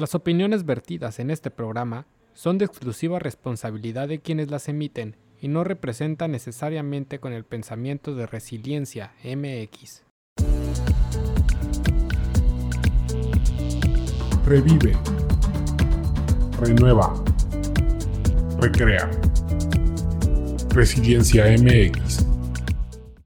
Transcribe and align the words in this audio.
Las 0.00 0.14
opiniones 0.14 0.64
vertidas 0.64 1.18
en 1.18 1.30
este 1.30 1.50
programa 1.50 2.06
son 2.32 2.56
de 2.56 2.64
exclusiva 2.64 3.18
responsabilidad 3.18 4.08
de 4.08 4.18
quienes 4.18 4.50
las 4.50 4.66
emiten 4.70 5.14
y 5.42 5.48
no 5.48 5.62
representan 5.62 6.32
necesariamente 6.32 7.20
con 7.20 7.34
el 7.34 7.44
pensamiento 7.44 8.14
de 8.14 8.26
resiliencia 8.26 9.12
MX. 9.22 10.04
Revive. 14.46 14.96
Renueva. 16.58 17.22
Recrea. 18.58 19.10
Resiliencia 20.70 21.44
MX. 21.58 22.24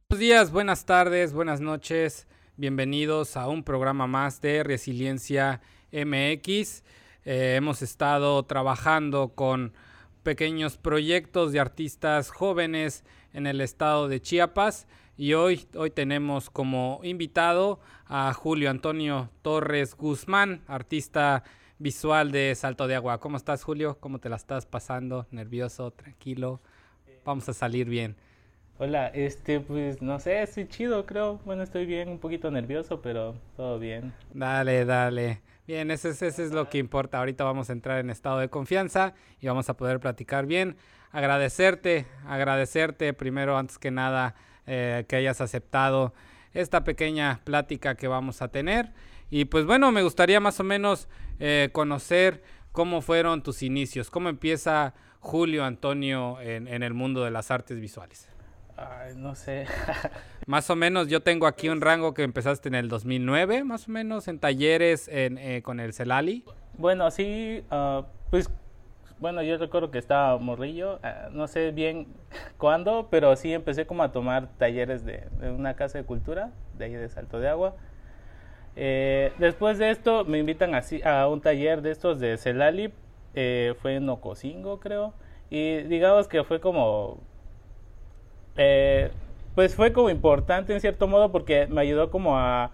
Buenos 0.09 0.19
días, 0.19 0.51
buenas 0.51 0.85
tardes, 0.85 1.35
buenas 1.35 1.61
noches. 1.61 2.27
Bienvenidos 2.57 3.37
a 3.37 3.47
un 3.47 3.63
programa 3.63 4.09
más 4.09 4.41
de 4.41 4.65
Resiliencia 4.65 5.61
MX. 5.61 5.74
Eh, 5.97 7.55
hemos 7.57 7.81
estado 7.81 8.43
trabajando 8.43 9.29
con 9.29 9.73
pequeños 10.25 10.77
proyectos 10.77 11.53
de 11.53 11.61
artistas 11.61 12.31
jóvenes 12.31 13.05
en 13.33 13.47
el 13.47 13.61
estado 13.61 14.09
de 14.09 14.21
Chiapas 14.21 14.89
y 15.17 15.35
hoy, 15.35 15.69
hoy 15.77 15.91
tenemos 15.91 16.51
como 16.51 16.99
invitado 17.05 17.79
a 18.07 18.33
Julio 18.33 18.71
Antonio 18.71 19.31
Torres 19.43 19.95
Guzmán, 19.95 20.65
artista 20.67 21.45
visual 21.79 22.33
de 22.33 22.53
Salto 22.57 22.89
de 22.89 22.97
Agua. 22.97 23.21
¿Cómo 23.21 23.37
estás 23.37 23.63
Julio? 23.63 23.97
¿Cómo 24.01 24.19
te 24.19 24.29
la 24.29 24.35
estás 24.35 24.67
pasando? 24.67 25.29
¿Nervioso? 25.31 25.93
¿Tranquilo? 25.93 26.61
Vamos 27.25 27.49
a 27.49 27.53
salir 27.53 27.89
bien. 27.89 28.17
Hola, 28.77 29.07
este, 29.07 29.61
pues 29.61 30.03
no 30.03 30.19
sé, 30.19 30.43
estoy 30.43 30.67
chido, 30.67 31.07
creo. 31.07 31.39
Bueno, 31.45 31.63
estoy 31.63 31.87
bien, 31.87 32.09
un 32.09 32.19
poquito 32.19 32.51
nervioso, 32.51 33.01
pero 33.01 33.37
todo 33.57 33.79
bien. 33.79 34.13
Dale, 34.33 34.85
dale. 34.85 35.43
Bien, 35.65 35.93
eso 35.93 36.09
es, 36.09 36.21
eso 36.23 36.43
es 36.43 36.51
lo 36.51 36.69
que 36.69 36.79
importa. 36.79 37.21
Ahorita 37.21 37.45
vamos 37.45 37.71
a 37.71 37.73
entrar 37.73 38.01
en 38.01 38.11
estado 38.11 38.41
de 38.41 38.49
confianza 38.49 39.15
y 39.41 39.47
vamos 39.47 39.69
a 39.69 39.77
poder 39.77 40.01
platicar 40.01 40.47
bien. 40.47 40.77
Agradecerte, 41.13 42.07
agradecerte 42.27 43.13
primero, 43.13 43.57
antes 43.57 43.79
que 43.79 43.93
nada, 43.93 44.35
eh, 44.67 45.05
que 45.07 45.15
hayas 45.15 45.41
aceptado 45.41 46.13
esta 46.53 46.83
pequeña 46.83 47.43
plática 47.45 47.95
que 47.95 48.09
vamos 48.09 48.43
a 48.43 48.49
tener. 48.49 48.91
Y 49.31 49.45
pues 49.45 49.67
bueno, 49.67 49.93
me 49.93 50.03
gustaría 50.03 50.41
más 50.41 50.59
o 50.59 50.65
menos 50.65 51.09
eh, 51.39 51.69
conocer 51.71 52.43
cómo 52.73 53.03
fueron 53.03 53.45
tus 53.45 53.63
inicios, 53.63 54.11
cómo 54.11 54.29
empieza 54.29 54.95
Julio 55.21 55.65
Antonio 55.65 56.41
en, 56.41 56.67
en 56.67 56.83
el 56.83 56.93
mundo 56.93 57.23
de 57.23 57.31
las 57.31 57.53
artes 57.53 57.79
visuales. 57.79 58.34
Ay, 58.77 59.15
no 59.17 59.35
sé. 59.35 59.67
más 60.47 60.69
o 60.71 60.77
menos, 60.77 61.09
yo 61.09 61.23
tengo 61.23 61.47
aquí 61.47 61.69
un 61.69 61.81
rango 61.81 62.15
que 62.15 62.23
empezaste 62.23 62.69
en 62.69 62.75
el 62.75 62.89
2009, 62.89 63.65
más 63.65 63.89
o 63.89 63.93
menos, 63.93 64.29
en 64.29 64.39
talleres 64.39 65.09
en, 65.09 65.39
eh, 65.39 65.63
con 65.63 65.81
el 65.81 65.93
Celali. 65.93 66.45
Bueno, 66.77 67.11
sí, 67.11 67.65
uh, 67.71 68.03
pues, 68.31 68.51
bueno, 69.21 69.43
yo 69.43 69.57
recuerdo 69.59 69.91
que 69.91 69.99
estaba 69.99 70.37
morrillo, 70.39 70.97
uh, 70.97 71.31
no 71.31 71.47
sé 71.47 71.71
bien 71.71 72.09
cuándo, 72.59 73.09
pero 73.11 73.37
sí 73.37 73.53
empecé 73.53 73.87
como 73.87 74.03
a 74.03 74.13
tomar 74.13 74.49
talleres 74.59 75.05
de, 75.05 75.29
de 75.41 75.51
una 75.51 75.75
casa 75.75 75.99
de 75.99 76.05
cultura, 76.05 76.51
de 76.77 76.87
ahí 76.87 76.93
de 76.93 77.09
Salto 77.09 77.39
de 77.39 77.49
Agua. 77.49 77.77
Eh, 78.77 79.33
después 79.39 79.79
de 79.79 79.91
esto 79.91 80.25
me 80.25 80.39
invitan 80.39 80.75
así 80.75 81.01
a 81.03 81.29
un 81.29 81.41
taller 81.41 81.81
de 81.83 81.93
estos 81.93 82.19
de 82.19 82.37
Celali, 82.37 82.93
eh, 83.35 83.75
fue 83.81 83.97
en 83.97 84.09
Ocosingo 84.09 84.81
creo, 84.81 85.15
y 85.51 85.83
digamos 85.83 86.27
que 86.27 86.43
fue 86.43 86.61
como 86.61 87.21
eh, 88.57 89.11
pues 89.55 89.75
fue 89.75 89.93
como 89.93 90.11
importante 90.11 90.73
en 90.73 90.81
cierto 90.81 91.07
modo 91.07 91.31
porque 91.33 91.67
me 91.67 91.81
ayudó 91.81 92.11
como 92.11 92.39
a, 92.39 92.73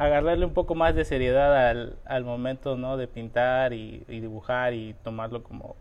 agarrarle 0.00 0.46
un 0.46 0.54
poco 0.54 0.74
más 0.74 0.94
de 0.94 1.04
seriedad 1.04 1.68
al, 1.68 1.98
al 2.06 2.24
momento 2.24 2.76
no 2.76 2.96
de 2.96 3.06
pintar 3.06 3.74
y, 3.74 4.02
dibujar 4.08 4.72
y 4.72 4.94
tomarlo 5.04 5.42
como 5.42 5.76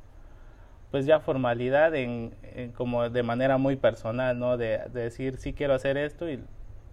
pues 0.92 1.06
ya 1.06 1.22
formalidad 1.22 1.96
en, 1.96 2.34
como 2.76 3.10
de 3.10 3.24
manera 3.24 3.58
muy 3.58 3.78
personal 3.78 4.38
no 4.38 4.58
de, 4.58 4.80
de 4.92 5.04
decir 5.04 5.38
sí 5.38 5.54
quiero 5.54 5.74
hacer 5.74 5.98
esto 5.98 6.30
y, 6.30 6.44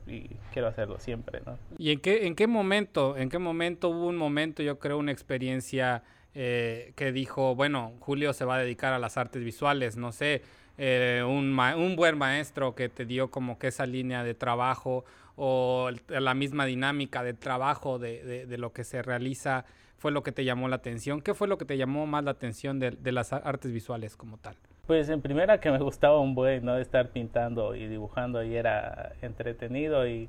y, 0.06 0.36
quiero 0.52 0.68
hacerlo 0.68 1.00
siempre 1.00 1.40
no 1.44 1.58
y 1.78 1.90
en 1.90 2.00
qué 2.00 2.28
en 2.28 2.36
qué 2.36 2.46
momento 2.46 3.16
en 3.16 3.28
qué 3.28 3.38
momento 3.38 3.88
hubo 3.88 4.06
un 4.06 4.16
momento 4.16 4.62
yo 4.62 4.78
creo 4.78 4.96
una 4.96 5.10
experiencia 5.10 6.04
eh, 6.34 6.92
que 6.94 7.10
dijo 7.10 7.56
bueno 7.56 7.94
Julio 7.98 8.34
se 8.34 8.44
va 8.44 8.54
a 8.54 8.58
dedicar 8.58 8.92
a 8.92 9.00
las 9.00 9.16
artes 9.16 9.42
visuales 9.42 9.96
no 9.96 10.12
sé 10.12 10.42
eh, 10.78 11.22
un, 11.26 11.58
un, 11.58 11.96
buen 11.96 12.18
maestro 12.18 12.74
que 12.74 12.88
te 12.88 13.06
dio 13.06 13.30
como 13.30 13.58
que 13.58 13.68
esa 13.68 13.86
línea 13.86 14.24
de 14.24 14.34
trabajo 14.34 15.04
o 15.36 15.90
la 16.08 16.34
misma 16.34 16.66
dinámica 16.66 17.22
de 17.22 17.34
trabajo 17.34 17.98
de, 17.98 18.22
de, 18.24 18.46
de, 18.46 18.58
lo 18.58 18.72
que 18.72 18.84
se 18.84 19.02
realiza 19.02 19.64
fue 19.98 20.12
lo 20.12 20.22
que 20.22 20.32
te 20.32 20.44
llamó 20.44 20.68
la 20.68 20.76
atención. 20.76 21.20
¿Qué 21.20 21.34
fue 21.34 21.48
lo 21.48 21.58
que 21.58 21.64
te 21.64 21.76
llamó 21.76 22.06
más 22.06 22.24
la 22.24 22.32
atención 22.32 22.78
de, 22.78 22.90
de 22.90 23.12
las 23.12 23.32
artes 23.32 23.72
visuales 23.72 24.16
como 24.16 24.38
tal? 24.38 24.56
Pues 24.86 25.08
en 25.08 25.20
primera 25.20 25.60
que 25.60 25.70
me 25.70 25.78
gustaba 25.78 26.20
un 26.20 26.34
buen, 26.34 26.64
¿no? 26.64 26.76
Estar 26.76 27.10
pintando 27.10 27.74
y 27.74 27.86
dibujando 27.88 28.42
y 28.44 28.54
era 28.54 29.12
entretenido 29.20 30.06
y, 30.06 30.28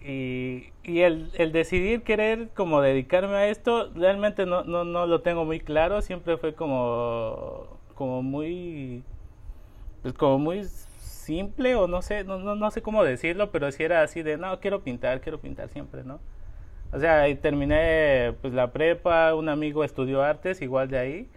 y, 0.00 0.70
y 0.84 1.00
el, 1.00 1.30
el, 1.34 1.52
decidir 1.52 2.02
querer 2.02 2.50
como 2.54 2.80
dedicarme 2.80 3.34
a 3.34 3.48
esto 3.48 3.90
realmente 3.94 4.46
no, 4.46 4.64
no, 4.64 4.84
no 4.84 5.06
lo 5.06 5.22
tengo 5.22 5.44
muy 5.44 5.60
claro, 5.60 6.00
siempre 6.00 6.36
fue 6.36 6.54
como, 6.54 7.80
como 7.94 8.22
muy 8.22 9.02
pues 10.06 10.14
como 10.14 10.38
muy 10.38 10.62
simple 10.62 11.74
o 11.74 11.88
no 11.88 12.00
sé, 12.00 12.22
no, 12.22 12.38
no, 12.38 12.54
no 12.54 12.70
sé 12.70 12.80
cómo 12.80 13.02
decirlo, 13.02 13.50
pero 13.50 13.72
si 13.72 13.78
sí 13.78 13.82
era 13.82 14.02
así 14.02 14.22
de, 14.22 14.36
no, 14.36 14.60
quiero 14.60 14.84
pintar, 14.84 15.20
quiero 15.20 15.40
pintar 15.40 15.68
siempre, 15.68 16.04
¿no? 16.04 16.20
O 16.92 17.00
sea, 17.00 17.22
ahí 17.22 17.34
terminé 17.34 18.32
pues 18.40 18.54
la 18.54 18.70
prepa, 18.70 19.34
un 19.34 19.48
amigo 19.48 19.82
estudió 19.82 20.22
artes 20.22 20.62
igual 20.62 20.90
de 20.90 20.98
ahí 20.98 21.28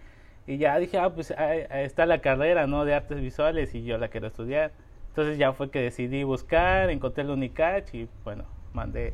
y 0.45 0.59
ya 0.59 0.77
dije, 0.77 0.99
ah, 0.99 1.09
pues 1.09 1.31
ahí, 1.31 1.63
ahí 1.71 1.83
está 1.83 2.05
la 2.05 2.21
carrera, 2.21 2.67
¿no? 2.67 2.85
De 2.85 2.93
artes 2.93 3.19
visuales 3.19 3.73
y 3.73 3.83
yo 3.83 3.97
la 3.97 4.09
quiero 4.09 4.27
estudiar. 4.27 4.71
Entonces 5.07 5.39
ya 5.39 5.51
fue 5.51 5.71
que 5.71 5.81
decidí 5.81 6.23
buscar, 6.23 6.91
encontré 6.91 7.23
el 7.23 7.31
Unicach 7.31 7.91
y 7.95 8.07
bueno, 8.23 8.43
mandé 8.71 9.13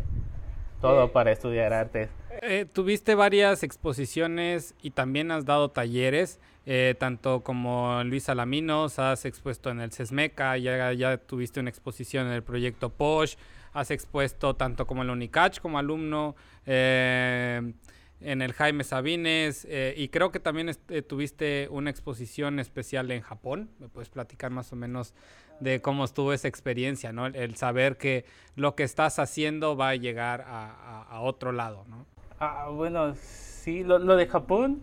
todo 0.81 1.05
eh, 1.05 1.09
para 1.13 1.31
estudiar 1.31 1.71
artes. 1.71 2.09
Eh, 2.41 2.65
tuviste 2.73 3.15
varias 3.15 3.63
exposiciones 3.63 4.75
y 4.81 4.91
también 4.91 5.31
has 5.31 5.45
dado 5.45 5.69
talleres, 5.69 6.41
eh, 6.65 6.95
tanto 6.97 7.43
como 7.43 8.03
Luis 8.03 8.27
Alaminos, 8.29 8.97
has 8.97 9.25
expuesto 9.25 9.69
en 9.69 9.81
el 9.81 9.91
CESMECA, 9.91 10.57
ya, 10.57 10.93
ya 10.93 11.17
tuviste 11.17 11.59
una 11.59 11.69
exposición 11.69 12.25
en 12.27 12.33
el 12.33 12.43
proyecto 12.43 12.89
POSH, 12.89 13.35
has 13.73 13.91
expuesto 13.91 14.55
tanto 14.55 14.87
como 14.87 15.03
el 15.03 15.09
UNICACH 15.09 15.59
como 15.59 15.77
alumno 15.77 16.35
eh, 16.65 17.73
en 18.21 18.41
el 18.41 18.53
Jaime 18.53 18.83
Sabines 18.83 19.67
eh, 19.69 19.93
y 19.95 20.07
creo 20.07 20.31
que 20.31 20.39
también 20.39 20.71
tuviste 21.07 21.67
una 21.69 21.91
exposición 21.91 22.59
especial 22.59 23.11
en 23.11 23.21
Japón. 23.21 23.69
¿Me 23.79 23.87
puedes 23.87 24.09
platicar 24.09 24.49
más 24.49 24.71
o 24.71 24.75
menos 24.75 25.13
de 25.59 25.81
cómo 25.81 26.05
estuvo 26.05 26.33
esa 26.33 26.47
experiencia, 26.47 27.13
¿no? 27.13 27.27
El, 27.27 27.55
saber 27.57 27.97
que 27.97 28.25
lo 28.55 28.75
que 28.75 28.83
estás 28.83 29.19
haciendo 29.19 29.77
va 29.77 29.89
a 29.89 29.95
llegar 29.95 30.41
a, 30.47 31.03
a, 31.03 31.21
otro 31.21 31.51
lado, 31.51 31.85
¿no? 31.87 32.05
Ah, 32.39 32.69
bueno, 32.71 33.13
sí, 33.15 33.83
lo 33.83 34.15
de 34.15 34.27
Japón, 34.27 34.81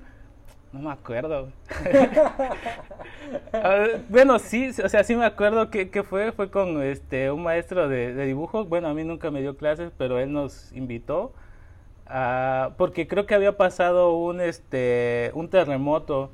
no 0.72 0.80
me 0.80 0.90
acuerdo. 0.90 1.50
bueno, 4.08 4.38
sí, 4.38 4.70
o 4.82 4.88
sea, 4.88 5.04
sí 5.04 5.14
me 5.14 5.26
acuerdo 5.26 5.70
que, 5.70 5.90
que, 5.90 6.02
fue, 6.02 6.32
fue 6.32 6.50
con 6.50 6.82
este 6.82 7.30
un 7.30 7.42
maestro 7.42 7.88
de, 7.88 8.14
de, 8.14 8.26
dibujo. 8.26 8.64
Bueno, 8.64 8.88
a 8.88 8.94
mí 8.94 9.04
nunca 9.04 9.30
me 9.30 9.42
dio 9.42 9.56
clases, 9.56 9.92
pero 9.98 10.18
él 10.18 10.32
nos 10.32 10.72
invitó. 10.72 11.32
Porque 12.76 13.06
creo 13.06 13.26
que 13.26 13.34
había 13.34 13.56
pasado 13.56 14.16
un 14.16 14.40
este 14.40 15.30
un 15.34 15.48
terremoto. 15.48 16.30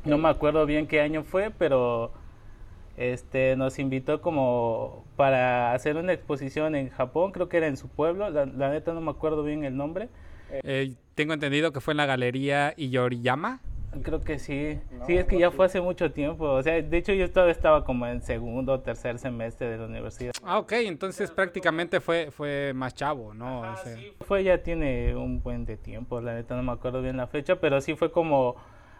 Okay. 0.00 0.10
No 0.10 0.18
me 0.18 0.28
acuerdo 0.28 0.66
bien 0.66 0.86
qué 0.86 1.00
año 1.00 1.24
fue, 1.24 1.50
pero 1.50 2.12
este 2.96 3.56
nos 3.56 3.78
invitó 3.78 4.20
como 4.20 5.04
para 5.16 5.72
hacer 5.72 5.96
una 5.96 6.12
exposición 6.12 6.74
en 6.74 6.90
Japón, 6.90 7.32
creo 7.32 7.48
que 7.48 7.58
era 7.58 7.66
en 7.66 7.76
su 7.76 7.88
pueblo, 7.88 8.30
la, 8.30 8.46
la 8.46 8.70
neta 8.70 8.92
no 8.92 9.00
me 9.00 9.10
acuerdo 9.10 9.42
bien 9.42 9.64
el 9.64 9.76
nombre. 9.76 10.08
Eh, 10.50 10.94
tengo 11.14 11.34
entendido 11.34 11.72
que 11.72 11.80
fue 11.80 11.92
en 11.92 11.98
la 11.98 12.06
galería 12.06 12.74
Iyoriyama. 12.76 13.60
Creo 14.02 14.20
que 14.20 14.38
sí. 14.38 14.78
No, 14.92 15.06
sí, 15.06 15.16
es 15.16 15.24
que 15.24 15.38
ya 15.38 15.50
fue 15.50 15.66
hace 15.66 15.80
mucho 15.80 16.12
tiempo. 16.12 16.44
O 16.44 16.62
sea, 16.62 16.80
de 16.80 16.96
hecho 16.96 17.12
yo 17.12 17.30
todavía 17.30 17.52
estaba 17.52 17.84
como 17.84 18.06
en 18.06 18.22
segundo 18.22 18.74
o 18.74 18.80
tercer 18.80 19.18
semestre 19.18 19.70
de 19.70 19.78
la 19.78 19.86
universidad. 19.86 20.32
Ah, 20.42 20.58
ok. 20.58 20.72
Entonces 20.72 21.30
prácticamente 21.30 22.00
fue, 22.00 22.30
fue 22.30 22.72
más 22.74 22.94
chavo, 22.94 23.32
¿no? 23.32 23.64
Ajá, 23.64 23.80
o 23.80 23.84
sea... 23.84 23.96
sí, 23.96 24.12
fue 24.20 24.44
ya 24.44 24.62
tiene 24.62 25.16
un 25.16 25.42
buen 25.42 25.64
de 25.64 25.76
tiempo. 25.76 26.20
La 26.20 26.34
neta 26.34 26.54
no 26.54 26.62
me 26.62 26.72
acuerdo 26.72 27.00
bien 27.00 27.16
la 27.16 27.26
fecha, 27.26 27.56
pero 27.56 27.80
sí 27.80 27.94
fue 27.94 28.12
como 28.12 28.56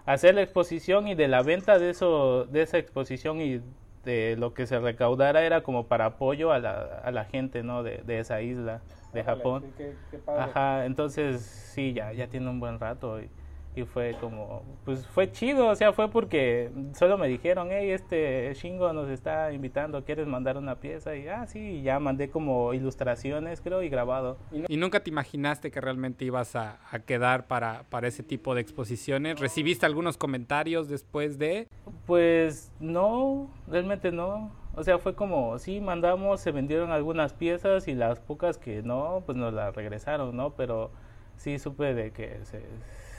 hacer 0.07 0.35
la 0.35 0.43
exposición 0.43 1.07
y 1.07 1.15
de 1.15 1.29
la 1.29 1.43
venta 1.43 1.79
de 1.79 1.91
eso, 1.91 2.47
de 2.47 2.63
esa 2.63 2.79
exposición 2.79 3.43
y 3.43 3.61
de 4.05 4.37
lo 4.39 4.55
que 4.55 4.67
se 4.67 4.79
recaudara 4.79 5.43
era 5.43 5.63
como 5.63 5.87
para 5.87 6.07
apoyo 6.07 6.51
a 6.51 6.59
la, 6.61 7.03
a 7.05 7.11
la 7.11 7.27
gente, 7.27 7.63
¿no? 7.63 7.83
De, 7.83 7.99
de 8.07 8.21
esa 8.21 8.41
isla 8.41 8.81
de 9.13 9.25
Japón. 9.25 9.65
Qué, 9.77 9.95
qué 10.11 10.19
padre. 10.19 10.43
Ajá, 10.43 10.87
entonces 10.87 11.41
sí, 11.43 11.93
ya, 11.93 12.13
ya 12.13 12.27
tiene 12.29 12.49
un 12.49 12.61
buen 12.61 12.79
rato. 12.79 13.21
Y, 13.21 13.29
y 13.77 13.85
fue 13.85 14.17
como, 14.21 14.63
pues 14.85 15.07
fue 15.07 15.31
chido, 15.31 15.69
o 15.69 15.77
sea, 15.77 15.93
fue 15.93 16.11
porque 16.11 16.71
solo 16.95 17.17
me 17.17 17.29
dijeron, 17.29 17.69
hey, 17.71 17.91
este 17.91 18.53
Shingo 18.55 18.93
nos 18.93 19.09
está 19.09 19.53
invitando, 19.53 20.05
¿quieres 20.05 20.27
mandar 20.27 20.57
una 20.57 20.77
pieza? 20.77 21.15
Y 21.15 21.29
ah, 21.29 21.47
sí, 21.47 21.83
ya 21.83 22.01
mandé 22.01 22.29
como 22.29 22.75
ilustraciones, 22.75 23.61
creo, 23.61 23.83
y 23.85 23.89
grabado. 23.89 24.37
¿Y 24.67 24.77
nunca 24.79 25.01
te 25.01 25.11
imaginaste 25.11 25.71
que 25.71 25.81
realmente 25.81 26.25
ibas 26.25 26.57
a, 26.57 26.81
a 26.91 26.99
quedar 26.99 27.47
para, 27.47 27.85
para 27.89 28.09
ese 28.09 28.25
tipo 28.25 28.55
de 28.57 28.63
exposiciones? 28.63 29.39
¿Recibiste 29.39 29.87
algunos 29.87 30.17
comentarios 30.17 30.89
después 30.89 31.39
de...? 31.39 31.69
Pues 32.05 32.73
no, 32.81 33.49
realmente 33.69 34.11
no. 34.11 34.51
O 34.79 34.85
sea, 34.85 34.99
fue 34.99 35.15
como, 35.15 35.59
sí, 35.59 35.81
mandamos, 35.81 36.41
se 36.41 36.53
vendieron 36.53 36.93
algunas 36.93 37.33
piezas 37.33 37.89
y 37.89 37.95
las 37.95 38.21
pocas 38.21 38.59
que 38.59 38.83
no, 38.83 39.23
pues 39.27 39.37
nos 39.37 39.53
las 39.53 39.75
regresaron, 39.75 40.37
¿no? 40.37 40.51
Pero 40.51 40.91
sí 41.37 41.59
supe 41.59 41.95
de 41.95 42.13
que 42.13 42.39
se 42.45 42.63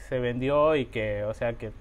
se 0.10 0.20
vendió 0.20 0.76
y 0.76 0.88
que, 0.88 1.24
o 1.24 1.34
sea, 1.36 1.54
que 1.54 1.72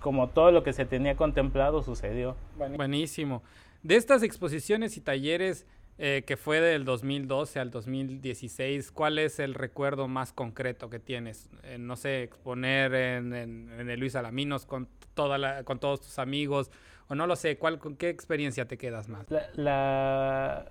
como 0.00 0.28
todo 0.28 0.50
lo 0.50 0.64
que 0.64 0.72
se 0.72 0.84
tenía 0.84 1.16
contemplado 1.16 1.82
sucedió. 1.82 2.36
Buenísimo. 2.76 3.42
De 3.84 3.94
estas 3.94 4.24
exposiciones 4.24 4.96
y 4.96 5.00
talleres 5.00 5.64
eh, 5.98 6.24
que 6.26 6.36
fue 6.36 6.60
del 6.60 6.84
2012 6.84 7.60
al 7.60 7.70
2016, 7.70 8.90
¿cuál 8.90 9.18
es 9.20 9.38
el 9.38 9.54
recuerdo 9.54 10.08
más 10.08 10.32
concreto 10.32 10.90
que 10.90 10.98
tienes? 10.98 11.48
Eh, 11.62 11.78
no 11.78 11.94
sé, 11.94 12.24
exponer 12.24 12.94
en, 12.94 13.32
en, 13.32 13.90
el 13.90 14.00
Luis 14.00 14.16
Alaminos 14.16 14.66
con, 14.66 14.88
toda 15.14 15.38
la, 15.38 15.62
con 15.62 15.78
todos 15.78 16.00
tus 16.00 16.18
amigos, 16.18 16.72
o 17.08 17.14
no 17.14 17.26
lo 17.26 17.36
sé, 17.36 17.58
¿cuál, 17.58 17.78
¿con 17.78 17.96
qué 17.96 18.08
experiencia 18.08 18.66
te 18.66 18.76
quedas 18.76 19.08
más? 19.08 19.26
la, 19.54 20.66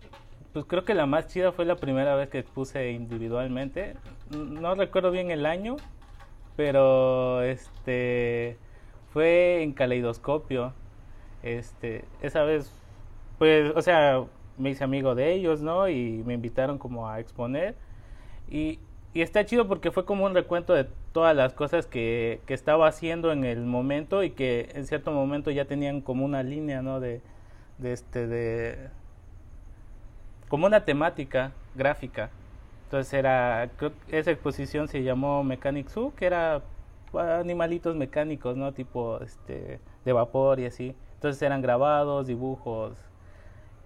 pues 0.54 0.66
creo 0.66 0.86
que 0.86 0.94
la 0.94 1.06
más 1.06 1.28
chida 1.28 1.52
fue 1.52 1.66
la 1.66 1.76
primera 1.76 2.16
vez 2.16 2.30
que 2.30 2.40
expuse 2.40 2.92
individualmente. 2.92 3.96
No 4.32 4.76
recuerdo 4.76 5.12
bien 5.12 5.32
el 5.32 5.46
año, 5.46 5.78
pero 6.56 7.44
este 7.44 8.58
fue 9.14 9.62
en 9.64 9.74
caleidoscopio. 9.74 10.74
Este, 11.44 12.06
esa 12.22 12.44
vez, 12.44 12.72
pues, 13.38 13.72
o 13.76 13.82
sea, 13.82 14.24
me 14.58 14.72
hice 14.72 14.84
amigo 14.84 15.16
de 15.16 15.34
ellos, 15.34 15.62
¿no? 15.62 15.88
Y 15.88 16.24
me 16.26 16.34
invitaron 16.34 16.78
como 16.78 17.08
a 17.10 17.20
exponer. 17.20 17.76
Y, 18.50 18.80
y 19.18 19.24
está 19.24 19.44
chido 19.48 19.68
porque 19.68 19.90
fue 19.90 20.06
como 20.06 20.26
un 20.26 20.36
recuento 20.36 20.76
de 20.76 20.86
todas 21.12 21.36
las 21.36 21.56
cosas 21.56 21.88
que, 21.88 22.40
que, 22.46 22.54
estaba 22.54 22.88
haciendo 22.88 23.32
en 23.32 23.46
el 23.46 23.66
momento 23.66 24.22
y 24.22 24.30
que 24.30 24.70
en 24.76 24.86
cierto 24.86 25.12
momento 25.12 25.50
ya 25.50 25.66
tenían 25.66 26.02
como 26.02 26.24
una 26.24 26.44
línea, 26.44 26.84
¿no? 26.84 27.00
De, 27.00 27.22
de 27.80 27.94
este, 27.94 28.28
de... 28.28 28.90
como 30.50 30.68
una 30.68 30.86
temática 30.86 31.52
gráfica. 31.74 32.30
Entonces 32.84 33.12
era, 33.12 33.72
creo 33.78 33.92
que 34.08 34.20
esa 34.20 34.30
exposición 34.30 34.88
se 34.88 35.02
llamó 35.02 35.44
Mechanic 35.44 35.90
Zoo, 35.90 36.14
que 36.14 36.28
era 36.28 36.62
animalitos 37.16 37.96
mecánicos, 37.96 38.56
¿no? 38.56 38.72
Tipo 38.72 39.20
este, 39.22 39.80
de 40.06 40.14
vapor 40.14 40.60
y 40.60 40.68
así. 40.68 40.96
Entonces 41.16 41.42
eran 41.42 41.64
grabados, 41.64 42.28
dibujos. 42.28 42.94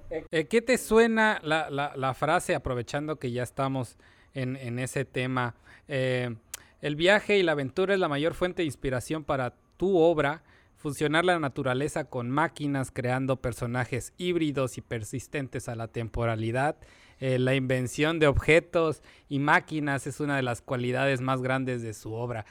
Eh, 0.10 0.46
¿Qué 0.48 0.62
te 0.62 0.78
suena 0.78 1.40
la, 1.42 1.70
la, 1.70 2.14
frase, 2.16 2.54
aprovechando 2.54 3.16
que 3.16 3.32
ya 3.32 3.44
estamos 3.44 3.98
en, 4.34 4.56
en 4.56 4.80
ese 4.80 5.06
tema? 5.06 5.56
Eh, 5.88 6.36
el 6.82 6.96
viaje 6.96 7.38
y 7.38 7.44
la 7.44 7.52
aventura 7.54 7.94
es 7.94 8.00
la 8.00 8.08
mayor 8.08 8.34
fuente 8.34 8.62
de 8.62 8.66
inspiración 8.66 9.24
para 9.24 9.54
tu 9.78 9.98
obra. 9.98 10.44
Funcionar 10.78 11.26
la 11.26 11.38
naturaleza 11.38 12.06
con 12.06 12.32
máquinas, 12.32 12.90
creando 12.92 13.36
personajes 13.36 14.14
híbridos 14.18 14.78
y 14.80 14.82
persistentes 14.82 15.70
a 15.70 15.76
la 15.76 15.88
temporalidad 15.88 16.76
eh, 17.22 17.38
la 17.38 17.54
invención 17.54 18.18
de 18.18 18.26
objetos 18.26 19.04
y 19.30 19.38
máquinas 19.38 20.08
es 20.08 20.20
una 20.20 20.36
de 20.38 20.42
las 20.42 20.64
cualidades 20.64 21.22
más 21.22 21.44
grandes 21.44 21.84
de 21.84 21.94
su 21.94 22.14
obra. 22.14 22.48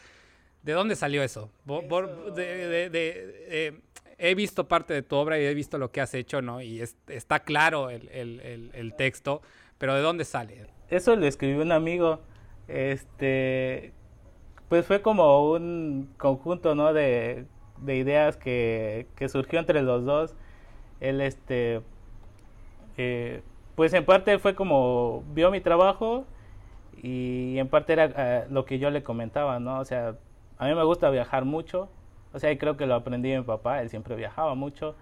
¿De 0.63 0.73
dónde 0.73 0.95
salió 0.95 1.25
eso? 1.25 1.51
Eh, 2.37 3.73
he 4.17 4.35
visto 4.37 4.69
parte 4.69 4.95
de 4.95 5.03
tu 5.03 5.17
obra 5.17 5.41
y 5.41 5.45
he 5.45 5.55
visto 5.55 5.77
lo 5.77 5.91
que 5.91 6.01
has 6.01 6.15
hecho, 6.15 6.41
¿no? 6.41 6.63
Y 6.63 6.81
está 7.09 7.41
claro 7.41 7.91
el, 7.91 8.95
texto, 8.97 9.43
pero 9.77 9.97
¿de 9.97 10.03
dónde 10.03 10.25
sale? 10.25 10.69
Eso 10.91 11.17
lo 11.17 11.27
escribió 11.27 11.63
un 11.63 11.73
amigo. 11.73 12.21
Este, 12.69 13.93
pues 14.69 14.87
fue 14.87 15.03
como 15.03 15.51
un 15.53 16.13
conjunto, 16.19 16.75
¿no? 16.75 16.93
De, 16.93 17.47
ideas 17.87 18.37
que, 18.37 19.07
que 19.17 19.29
surgió 19.29 19.59
entre 19.59 19.83
los 19.83 20.05
dos. 20.05 20.37
Él, 21.01 21.21
este, 21.21 21.81
eh, 22.97 23.43
pues 23.75 23.95
en 23.95 24.05
parte 24.05 24.39
fue 24.39 24.55
como 24.55 25.25
vio 25.33 25.51
mi 25.51 25.61
trabajo 25.61 26.27
y 27.03 27.59
en 27.59 27.69
parte 27.69 27.95
era 27.95 28.13
eh, 28.17 28.47
lo 28.51 28.65
que 28.67 28.79
yo 28.79 28.91
le 28.91 29.03
comentaba, 29.03 29.59
¿no? 29.59 29.79
O 29.81 29.85
sea, 29.85 30.17
a 30.59 30.67
mí 30.69 30.75
me 30.75 30.85
gusta 30.85 31.09
viajar 31.11 31.47
mucho, 31.47 31.89
o 32.35 32.39
sea, 32.39 32.53
y 32.53 32.59
creo 32.59 32.77
que 32.77 32.87
lo 32.87 32.95
aprendí 32.95 33.31
de 33.31 33.39
mi 33.39 33.45
papá, 33.45 33.81
él 33.81 33.89
siempre 33.89 34.17
viajaba 34.17 34.55
mucho, 34.55 34.97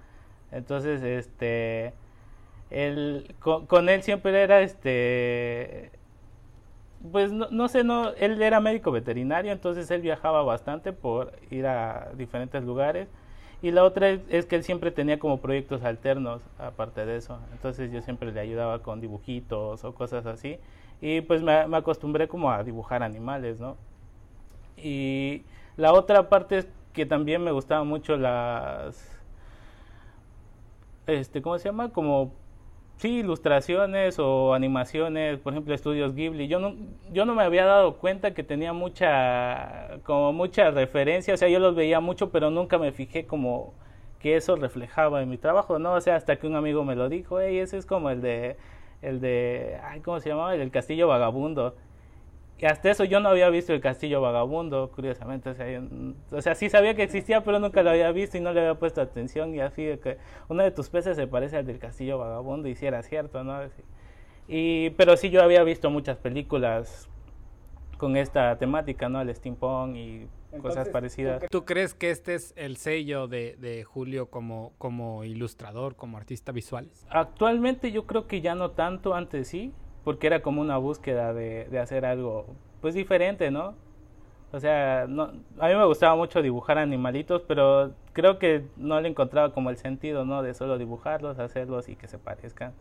entonces, 0.52 1.02
este, 1.02 1.92
él, 2.70 3.34
con, 3.40 3.88
él 3.88 4.02
siempre 4.02 4.42
era, 4.42 4.60
este, 4.60 5.90
pues 7.12 7.32
no, 7.32 7.48
no, 7.50 7.68
sé, 7.68 7.84
no, 7.84 8.10
él 8.14 8.40
era 8.42 8.60
médico 8.60 8.90
veterinario, 8.90 9.52
entonces 9.52 9.90
él 9.90 10.02
viajaba 10.02 10.42
bastante 10.42 10.92
por 10.92 11.32
ir 11.50 11.66
a 11.66 12.10
diferentes 12.16 12.62
lugares 12.64 13.08
y 13.60 13.72
la 13.72 13.82
otra 13.82 14.10
es, 14.10 14.46
que 14.46 14.56
él 14.56 14.62
siempre 14.62 14.92
tenía 14.92 15.18
como 15.18 15.40
proyectos 15.40 15.82
alternos 15.82 16.42
aparte 16.58 17.04
de 17.04 17.16
eso. 17.16 17.40
Entonces 17.52 17.90
yo 17.90 18.00
siempre 18.02 18.30
le 18.32 18.40
ayudaba 18.40 18.82
con 18.82 19.00
dibujitos 19.00 19.84
o 19.84 19.94
cosas 19.94 20.26
así. 20.26 20.58
Y 21.00 21.22
pues 21.22 21.42
me, 21.42 21.52
acostumbré 21.52 22.28
como 22.28 22.52
a 22.52 22.62
dibujar 22.62 23.02
animales, 23.02 23.58
¿no? 23.60 23.76
Y 24.76 25.42
la 25.76 25.92
otra 25.92 26.28
parte 26.28 26.58
es 26.58 26.68
que 26.92 27.04
también 27.04 27.42
me 27.42 27.50
gustaban 27.50 27.86
mucho 27.88 28.16
las... 28.16 29.16
Este, 31.08 31.42
¿Cómo 31.42 31.58
se 31.58 31.68
llama? 31.68 31.90
Como 31.90 32.32
Sí, 32.98 33.18
ilustraciones 33.20 34.18
o 34.18 34.54
animaciones, 34.54 35.38
por 35.38 35.52
ejemplo, 35.52 35.72
estudios 35.72 36.14
Ghibli. 36.16 36.48
Yo 36.48 36.58
no, 36.58 36.74
yo 37.12 37.24
no 37.26 37.34
me 37.36 37.44
había 37.44 37.64
dado 37.64 37.96
cuenta 37.98 38.34
que 38.34 38.42
tenía 38.42 38.72
mucha, 38.72 40.00
como 40.02 40.32
mucha 40.32 40.72
referencia, 40.72 41.32
o 41.34 41.36
sea, 41.36 41.48
yo 41.48 41.60
los 41.60 41.76
veía 41.76 42.00
mucho, 42.00 42.30
pero 42.32 42.50
nunca 42.50 42.76
me 42.76 42.90
fijé 42.90 43.24
como 43.24 43.72
que 44.18 44.34
eso 44.36 44.56
reflejaba 44.56 45.22
en 45.22 45.30
mi 45.30 45.38
trabajo, 45.38 45.78
¿no? 45.78 45.92
O 45.92 46.00
sea, 46.00 46.16
hasta 46.16 46.36
que 46.40 46.48
un 46.48 46.56
amigo 46.56 46.84
me 46.84 46.96
lo 46.96 47.08
dijo, 47.08 47.40
hey, 47.40 47.58
ese 47.58 47.78
es 47.78 47.86
como 47.86 48.10
el 48.10 48.20
de, 48.20 48.56
el 49.00 49.20
de, 49.20 49.78
ay, 49.84 50.00
¿cómo 50.00 50.18
se 50.18 50.30
llamaba? 50.30 50.54
El 50.56 50.70
Castillo 50.72 51.06
Vagabundo. 51.06 51.76
Y 52.60 52.66
hasta 52.66 52.90
eso 52.90 53.04
yo 53.04 53.20
no 53.20 53.28
había 53.28 53.48
visto 53.50 53.72
el 53.72 53.80
castillo 53.80 54.20
vagabundo, 54.20 54.90
curiosamente. 54.92 55.50
O 55.50 55.54
sea, 55.54 55.82
o 56.32 56.42
sea, 56.42 56.54
sí 56.56 56.68
sabía 56.68 56.94
que 56.94 57.04
existía, 57.04 57.44
pero 57.44 57.60
nunca 57.60 57.84
lo 57.84 57.90
había 57.90 58.10
visto 58.10 58.36
y 58.36 58.40
no 58.40 58.52
le 58.52 58.60
había 58.60 58.74
puesto 58.74 59.00
atención. 59.00 59.54
Y 59.54 59.60
así 59.60 59.84
de 59.84 60.00
que 60.00 60.18
uno 60.48 60.64
de 60.64 60.72
tus 60.72 60.88
peces 60.88 61.16
se 61.16 61.28
parece 61.28 61.56
al 61.56 61.66
del 61.66 61.78
castillo 61.78 62.18
vagabundo, 62.18 62.68
y 62.68 62.74
si 62.74 62.86
era 62.86 63.02
cierto, 63.04 63.44
¿no? 63.44 63.60
Y, 64.48 64.90
pero 64.90 65.16
sí 65.16 65.30
yo 65.30 65.42
había 65.42 65.62
visto 65.62 65.88
muchas 65.88 66.16
películas 66.16 67.08
con 67.96 68.16
esta 68.16 68.58
temática, 68.58 69.08
¿no? 69.08 69.20
El 69.20 69.32
steampunk 69.32 69.94
y 69.94 70.26
cosas 70.60 70.88
parecidas. 70.88 71.44
¿Tú 71.50 71.64
crees 71.64 71.94
que 71.94 72.10
este 72.10 72.34
es 72.34 72.54
el 72.56 72.76
sello 72.76 73.28
de, 73.28 73.56
de, 73.60 73.84
Julio 73.84 74.30
como, 74.30 74.72
como 74.78 75.22
ilustrador, 75.22 75.94
como 75.94 76.16
artista 76.16 76.50
visual? 76.50 76.88
Actualmente 77.08 77.92
yo 77.92 78.06
creo 78.06 78.26
que 78.26 78.40
ya 78.40 78.56
no 78.56 78.72
tanto, 78.72 79.14
antes 79.14 79.46
sí 79.46 79.72
porque 80.08 80.26
era 80.26 80.40
como 80.40 80.62
una 80.62 80.78
búsqueda 80.78 81.34
de, 81.34 81.68
hacer 81.78 82.06
algo 82.06 82.46
pues 82.80 82.94
diferente, 82.94 83.50
¿no? 83.50 83.74
O 84.52 84.58
sea, 84.58 85.04
no, 85.06 85.24
a 85.58 85.68
mí 85.68 85.74
me 85.74 85.84
gustaba 85.84 86.16
mucho 86.16 86.40
dibujar 86.40 86.78
animalitos, 86.78 87.42
pero 87.42 87.92
creo 88.14 88.38
que 88.38 88.64
no 88.78 88.98
le 89.02 89.10
encontraba 89.10 89.52
como 89.52 89.68
el 89.68 89.76
sentido, 89.76 90.24
¿no? 90.24 90.42
De 90.42 90.54
solo 90.54 90.78
dibujarlos, 90.78 91.38
hacerlos 91.38 91.90
y 91.90 91.96
que 91.96 92.08
se 92.08 92.16
parezcan, 92.16 92.72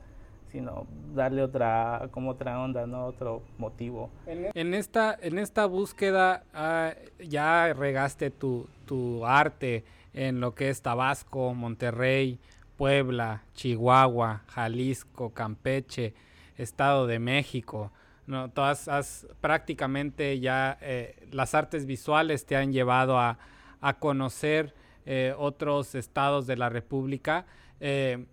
sino 0.54 0.88
darle 1.14 1.44
otra, 1.44 2.08
como 2.12 2.30
otra 2.30 2.62
onda, 2.62 2.88
¿no? 2.88 3.08
Otro 3.08 3.42
motivo. 3.58 4.10
En 4.26 4.74
esta, 4.74 5.18
en 5.22 5.38
esta 5.38 5.66
búsqueda 5.66 6.44
ah, 6.54 6.94
ya 7.20 7.74
regaste 7.74 8.32
tu, 8.32 8.70
tu 8.86 9.26
arte 9.26 9.84
en 10.14 10.40
lo 10.40 10.56
que 10.56 10.70
es 10.70 10.82
Tabasco, 10.82 11.54
Monterrey, 11.54 12.40
Puebla, 12.78 13.44
Chihuahua, 13.54 14.44
Jalisco, 14.48 15.32
Campeche. 15.32 16.14
Estado 16.58 17.08
de 17.08 17.20
México. 17.20 17.92
¿no? 18.26 18.50
Todas 18.50 19.28
prácticamente 19.42 20.40
ya 20.40 20.78
eh, 20.82 21.28
las 21.32 21.56
artes 21.56 21.86
visuales 21.86 22.46
te 22.46 22.56
han 22.56 22.74
llevado 22.74 23.18
a, 23.18 23.40
a 23.82 24.00
conocer 24.00 24.74
eh, 25.06 25.34
otros 25.38 25.96
estados 25.96 26.48
de 26.48 26.58
la 26.58 26.70
República. 26.70 27.46
Eh, 27.80 28.26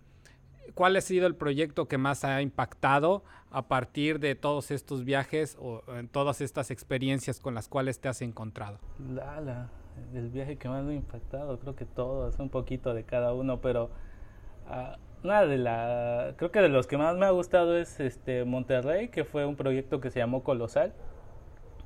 ¿Cuál 0.73 0.97
ha 0.97 1.01
sido 1.01 1.25
el 1.25 1.35
proyecto 1.35 1.87
que 1.87 1.97
más 1.97 2.25
ha 2.25 2.41
impactado 2.41 3.23
a 3.49 3.67
partir 3.69 4.19
de 4.19 4.35
todos 4.35 4.71
estos 4.71 5.05
viajes 5.05 5.55
o 5.57 5.83
en 5.95 6.09
todas 6.09 6.41
estas 6.41 6.71
experiencias 6.71 7.39
con 7.39 7.53
las 7.53 7.69
cuales 7.69 7.99
te 7.99 8.09
has 8.09 8.21
encontrado? 8.21 8.79
La, 9.13 9.69
el 10.13 10.29
viaje 10.29 10.57
que 10.57 10.67
más 10.67 10.83
me 10.83 10.93
ha 10.93 10.95
impactado, 10.95 11.57
creo 11.59 11.75
que 11.75 11.85
todos, 11.85 12.37
un 12.39 12.49
poquito 12.49 12.93
de 12.93 13.05
cada 13.05 13.33
uno, 13.33 13.61
pero 13.61 13.91
uh, 14.67 14.97
una 15.25 15.45
de 15.45 15.57
la 15.57 16.33
creo 16.37 16.51
que 16.51 16.61
de 16.61 16.69
los 16.69 16.87
que 16.87 16.97
más 16.97 17.17
me 17.17 17.25
ha 17.25 17.31
gustado 17.31 17.75
es 17.77 17.99
este 17.99 18.45
Monterrey 18.45 19.09
que 19.09 19.23
fue 19.25 19.45
un 19.45 19.55
proyecto 19.55 19.99
que 19.99 20.11
se 20.11 20.19
llamó 20.19 20.43
Colosal 20.43 20.93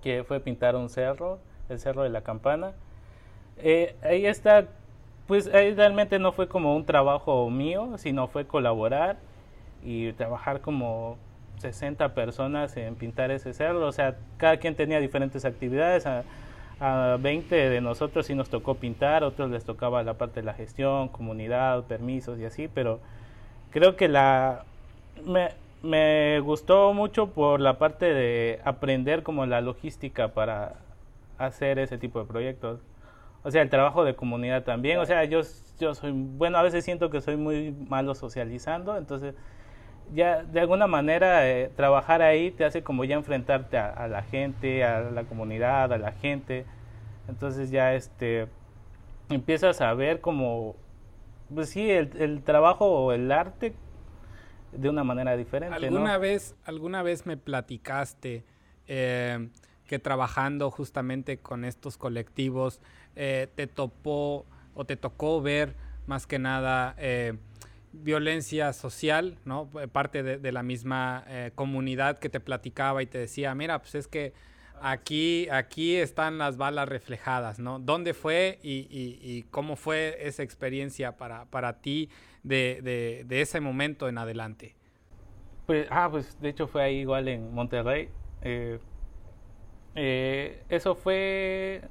que 0.04 0.24
fue 0.26 0.42
pintar 0.42 0.76
un 0.76 0.90
cerro 0.90 1.40
el 1.70 1.80
cerro 1.80 2.04
de 2.04 2.10
la 2.10 2.22
campana 2.22 2.74
Eh, 3.62 3.96
ahí 4.04 4.26
está, 4.26 4.68
pues 5.28 5.48
ahí 5.54 5.74
realmente 5.74 6.18
no 6.20 6.32
fue 6.32 6.48
como 6.48 6.76
un 6.76 6.86
trabajo 6.86 7.50
mío, 7.50 7.98
sino 7.98 8.28
fue 8.28 8.46
colaborar 8.46 9.18
y 9.84 10.14
trabajar 10.14 10.62
como 10.62 11.18
60 11.60 12.14
personas 12.16 12.78
en 12.78 12.96
pintar 12.96 13.32
ese 13.32 13.54
cerro. 13.54 13.86
O 13.86 13.92
sea, 13.92 14.16
cada 14.38 14.58
quien 14.58 14.76
tenía 14.76 15.00
diferentes 15.02 15.46
actividades. 15.46 16.06
A, 16.06 16.24
a 16.80 17.18
20 17.20 17.54
de 17.70 17.82
nosotros 17.82 18.28
sí 18.28 18.36
nos 18.36 18.50
tocó 18.50 18.76
pintar, 18.76 19.24
otros 19.24 19.52
les 19.52 19.66
tocaba 19.66 20.04
la 20.04 20.14
parte 20.16 20.40
de 20.42 20.46
la 20.46 20.54
gestión, 20.54 21.10
comunidad, 21.10 21.84
permisos 21.86 22.40
y 22.40 22.46
así, 22.46 22.70
pero 22.70 23.00
creo 23.72 23.96
que 23.96 24.08
la 24.08 24.64
me, 25.26 25.50
me 25.84 26.40
gustó 26.42 26.94
mucho 26.94 27.28
por 27.28 27.60
la 27.60 27.78
parte 27.78 28.14
de 28.14 28.60
aprender 28.66 29.24
como 29.24 29.46
la 29.46 29.62
logística 29.62 30.30
para 30.30 30.76
hacer 31.38 31.80
ese 31.80 31.98
tipo 31.98 32.20
de 32.20 32.26
proyectos. 32.26 32.82
O 33.44 33.52
sea, 33.52 33.62
el 33.62 33.70
trabajo 33.70 34.04
de 34.04 34.16
comunidad 34.16 34.64
también. 34.64 35.00
O 35.00 35.06
sea, 35.06 35.24
yo, 35.24 35.42
yo 35.80 35.96
soy, 35.96 36.12
bueno, 36.14 36.58
a 36.58 36.64
veces 36.64 36.84
siento 36.84 37.10
que 37.10 37.22
soy 37.22 37.38
muy 37.38 37.72
malo 37.88 38.14
socializando, 38.16 38.98
entonces 38.98 39.34
ya 40.14 40.44
de 40.44 40.60
alguna 40.60 40.88
manera 40.88 41.48
eh, 41.48 41.70
trabajar 41.76 42.22
ahí 42.22 42.52
te 42.52 42.66
hace 42.66 42.84
como 42.84 43.04
ya 43.04 43.16
enfrentarte 43.16 43.78
a, 43.78 44.08
la 44.08 44.24
gente, 44.24 44.84
a 44.84 45.02
la 45.02 45.24
comunidad, 45.24 45.94
a 45.94 45.98
la 45.98 46.12
gente. 46.12 46.66
Entonces 47.28 47.72
ya 47.72 47.94
este 47.94 48.48
empiezas 49.30 49.82
a 49.82 49.94
ver 49.94 50.22
como, 50.22 50.76
pues 51.54 51.70
sí, 51.70 51.90
el, 51.90 52.42
trabajo 52.44 52.86
o 52.86 53.12
el 53.12 53.32
arte 53.32 53.74
de 54.72 54.90
una 54.90 55.04
manera 55.04 55.36
diferente. 55.36 55.76
¿Alguna, 55.76 56.18
vez, 56.18 56.56
alguna 56.64 57.02
vez 57.02 57.26
me 57.26 57.38
platicaste 57.38 58.44
eh, 58.88 59.50
que 59.88 60.00
trabajando 60.00 60.70
justamente 60.70 61.40
con 61.40 61.66
estos 61.66 61.98
colectivos 61.98 62.82
eh, 63.16 63.48
te 63.56 63.68
topó 63.68 64.46
o 64.76 64.86
te 64.86 64.96
tocó 64.96 65.42
ver 65.42 65.76
más 66.06 66.28
que 66.28 66.38
nada 66.40 66.96
eh, 66.98 67.38
violencia 67.92 68.72
social, 68.74 69.40
¿no? 69.46 69.68
Parte 69.92 70.22
de, 70.22 70.52
la 70.52 70.62
misma 70.62 71.26
comunidad 71.56 72.20
que 72.20 72.30
te 72.30 72.40
platicaba 72.40 73.02
y 73.02 73.08
te 73.08 73.18
decía, 73.18 73.56
mira, 73.56 73.80
pues 73.80 73.96
es 73.96 74.08
que 74.08 74.34
aquí, 74.82 75.48
aquí 75.50 75.96
están 75.96 76.38
las 76.38 76.58
balas 76.58 76.88
reflejadas, 76.88 77.60
¿no? 77.60 77.80
¿Dónde 77.80 78.14
fue 78.14 78.60
y, 78.64 79.44
cómo 79.52 79.76
fue 79.76 80.18
esa 80.22 80.44
experiencia 80.44 81.18
para, 81.18 81.46
para 81.46 81.82
ti 81.82 82.10
de, 82.44 83.26
ese 83.30 83.60
momento 83.60 84.08
en 84.08 84.18
adelante? 84.18 84.76
Pues, 85.66 85.88
ah, 85.90 86.10
pues 86.10 86.40
de 86.42 86.50
hecho 86.50 86.68
fue 86.68 86.84
ahí 86.84 87.00
igual 87.00 87.28
en 87.28 87.54
Monterrey. 87.54 88.10
Eh, 88.42 88.80
eh, 89.96 90.64
eso 90.70 90.96
fue 90.96 91.82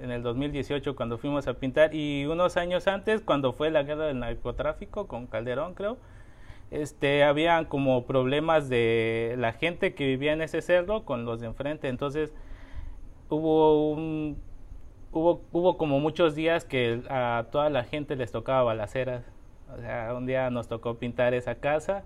en 0.00 0.10
el 0.10 0.22
2018 0.22 0.94
cuando 0.94 1.18
fuimos 1.18 1.48
a 1.48 1.54
pintar 1.54 1.94
y 1.94 2.26
unos 2.26 2.56
años 2.56 2.86
antes 2.86 3.22
cuando 3.22 3.52
fue 3.52 3.70
la 3.70 3.82
guerra 3.82 4.06
del 4.06 4.18
narcotráfico 4.18 5.06
con 5.06 5.26
Calderón 5.26 5.74
creo 5.74 5.96
este 6.70 7.24
habían 7.24 7.64
como 7.66 8.06
problemas 8.06 8.68
de 8.68 9.34
la 9.38 9.52
gente 9.52 9.94
que 9.94 10.06
vivía 10.06 10.32
en 10.32 10.42
ese 10.42 10.62
cerro 10.62 11.04
con 11.04 11.24
los 11.24 11.40
de 11.40 11.46
enfrente. 11.46 11.88
Entonces 11.88 12.32
hubo 13.28 13.90
un 13.92 14.38
hubo 15.12 15.42
hubo 15.52 15.78
como 15.78 16.00
muchos 16.00 16.34
días 16.34 16.64
que 16.64 17.02
a 17.08 17.46
toda 17.50 17.70
la 17.70 17.84
gente 17.84 18.16
les 18.16 18.32
tocaba 18.32 18.62
balaceras. 18.62 19.24
O 19.76 19.80
sea, 19.80 20.14
un 20.14 20.26
día 20.26 20.50
nos 20.50 20.68
tocó 20.68 20.96
pintar 20.96 21.34
esa 21.34 21.56
casa 21.56 22.04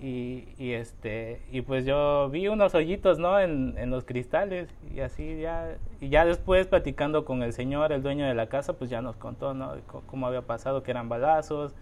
y, 0.00 0.48
y, 0.58 0.72
este 0.72 1.42
y 1.50 1.62
pues 1.62 1.84
yo 1.84 2.28
vi 2.30 2.48
unos 2.48 2.74
hoyitos 2.74 3.18
no 3.18 3.40
en, 3.40 3.74
en, 3.78 3.90
los 3.90 4.04
cristales 4.04 4.68
y 4.94 5.00
así 5.00 5.40
ya 5.40 5.76
y 6.00 6.08
ya 6.08 6.24
después 6.24 6.68
platicando 6.68 7.24
con 7.24 7.42
el 7.42 7.52
señor 7.52 7.92
el 7.92 8.02
dueño 8.02 8.26
de 8.26 8.34
la 8.34 8.48
casa 8.48 8.74
pues 8.74 8.90
ya 8.90 9.02
nos 9.02 9.16
contó 9.16 9.54
no 9.54 9.74
cómo 10.06 10.28
había 10.28 10.42
pasado 10.42 10.84
que 10.84 10.92
eran 10.92 11.08
balazos 11.08 11.74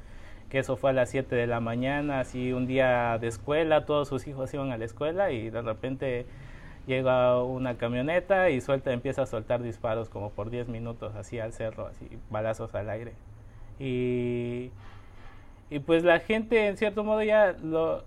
que 0.48 0.58
eso 0.60 0.76
fue 0.76 0.90
a 0.90 0.92
las 0.92 1.10
7 1.10 1.34
de 1.34 1.46
la 1.46 1.60
mañana 1.60 2.20
así 2.20 2.52
un 2.52 2.66
día 2.66 3.18
de 3.18 3.28
escuela 3.28 3.84
todos 3.84 4.08
sus 4.08 4.26
hijos 4.26 4.52
iban 4.54 4.70
a 4.70 4.78
la 4.78 4.84
escuela 4.84 5.30
y 5.30 5.50
de 5.50 5.62
repente 5.62 6.26
llega 6.86 7.42
una 7.42 7.76
camioneta 7.76 8.50
y 8.50 8.60
suelta 8.60 8.92
empieza 8.92 9.22
a 9.22 9.26
soltar 9.26 9.62
disparos 9.62 10.08
como 10.08 10.30
por 10.30 10.50
10 10.50 10.68
minutos 10.68 11.14
así 11.16 11.38
al 11.40 11.52
cerro 11.52 11.86
así 11.86 12.08
balazos 12.30 12.74
al 12.74 12.90
aire. 12.90 13.14
Y 13.78 14.70
y 15.68 15.80
pues 15.80 16.04
la 16.04 16.20
gente 16.20 16.68
en 16.68 16.76
cierto 16.76 17.02
modo 17.02 17.22
ya 17.22 17.52
lo 17.62 18.04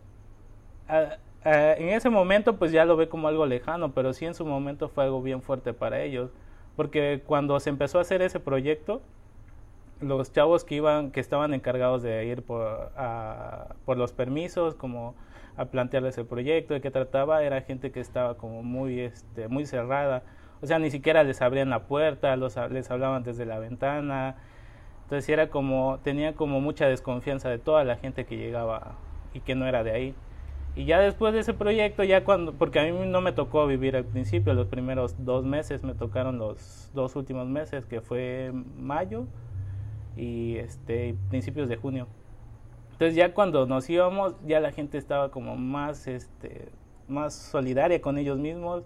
en 1.43 1.89
ese 1.89 2.09
momento 2.09 2.57
pues 2.57 2.71
ya 2.71 2.85
lo 2.85 2.95
ve 2.95 3.09
como 3.09 3.27
algo 3.27 3.45
lejano 3.45 3.93
pero 3.93 4.13
sí 4.13 4.25
en 4.25 4.33
su 4.33 4.45
momento 4.45 4.89
fue 4.89 5.03
algo 5.03 5.21
bien 5.21 5.41
fuerte 5.41 5.73
para 5.73 6.01
ellos 6.01 6.31
porque 6.75 7.21
cuando 7.25 7.59
se 7.59 7.69
empezó 7.69 7.97
a 7.97 8.01
hacer 8.01 8.21
ese 8.21 8.39
proyecto 8.39 9.01
los 10.01 10.31
chavos 10.31 10.63
que 10.63 10.75
iban 10.75 11.11
que 11.11 11.19
estaban 11.19 11.53
encargados 11.53 12.01
de 12.01 12.25
ir 12.25 12.43
por, 12.43 12.91
por 13.85 13.97
los 13.97 14.13
permisos 14.13 14.75
como 14.75 15.15
a 15.57 15.65
plantearles 15.65 16.17
el 16.17 16.25
proyecto 16.25 16.73
de 16.73 16.81
qué 16.81 16.89
trataba 16.89 17.43
era 17.43 17.61
gente 17.61 17.91
que 17.91 17.99
estaba 17.99 18.37
como 18.37 18.63
muy 18.63 18.99
este 19.01 19.47
muy 19.49 19.65
cerrada 19.65 20.23
o 20.61 20.67
sea 20.67 20.79
ni 20.79 20.89
siquiera 20.89 21.23
les 21.23 21.41
abrían 21.41 21.69
la 21.69 21.83
puerta 21.83 22.35
los, 22.37 22.55
les 22.71 22.89
hablaban 22.89 23.23
desde 23.23 23.45
la 23.45 23.59
ventana 23.59 24.37
entonces 25.09 25.27
era 25.29 25.49
como, 25.49 25.97
tenía 26.03 26.35
como 26.35 26.61
mucha 26.61 26.85
desconfianza 26.85 27.49
de 27.49 27.57
toda 27.57 27.83
la 27.83 27.95
gente 27.95 28.27
que 28.27 28.37
llegaba 28.37 28.91
y 29.33 29.39
que 29.39 29.55
no 29.55 29.65
era 29.65 29.83
de 29.83 29.89
ahí. 29.89 30.15
Y 30.75 30.85
ya 30.85 30.99
después 30.99 31.33
de 31.33 31.39
ese 31.39 31.55
proyecto, 31.55 32.03
ya 32.03 32.23
cuando, 32.23 32.53
porque 32.53 32.79
a 32.79 32.83
mí 32.83 32.91
no 32.91 33.19
me 33.19 33.31
tocó 33.31 33.65
vivir 33.65 33.95
al 33.95 34.05
principio, 34.05 34.53
los 34.53 34.67
primeros 34.67 35.25
dos 35.25 35.43
meses, 35.43 35.81
me 35.81 35.95
tocaron 35.95 36.37
los 36.37 36.91
dos 36.93 37.15
últimos 37.15 37.47
meses, 37.47 37.85
que 37.85 38.01
fue 38.01 38.51
mayo 38.77 39.25
y 40.19 40.57
este 40.57 41.15
principios 41.29 41.69
de 41.69 41.77
junio. 41.77 42.07
Entonces 42.91 43.15
ya 43.15 43.33
cuando 43.33 43.65
nos 43.65 43.89
íbamos, 43.89 44.35
ya 44.45 44.59
la 44.59 44.71
gente 44.71 44.97
estaba 44.97 45.31
como 45.31 45.55
más, 45.55 46.07
este, 46.07 46.69
más 47.07 47.33
solidaria 47.33 48.01
con 48.01 48.17
ellos 48.17 48.37
mismos, 48.37 48.83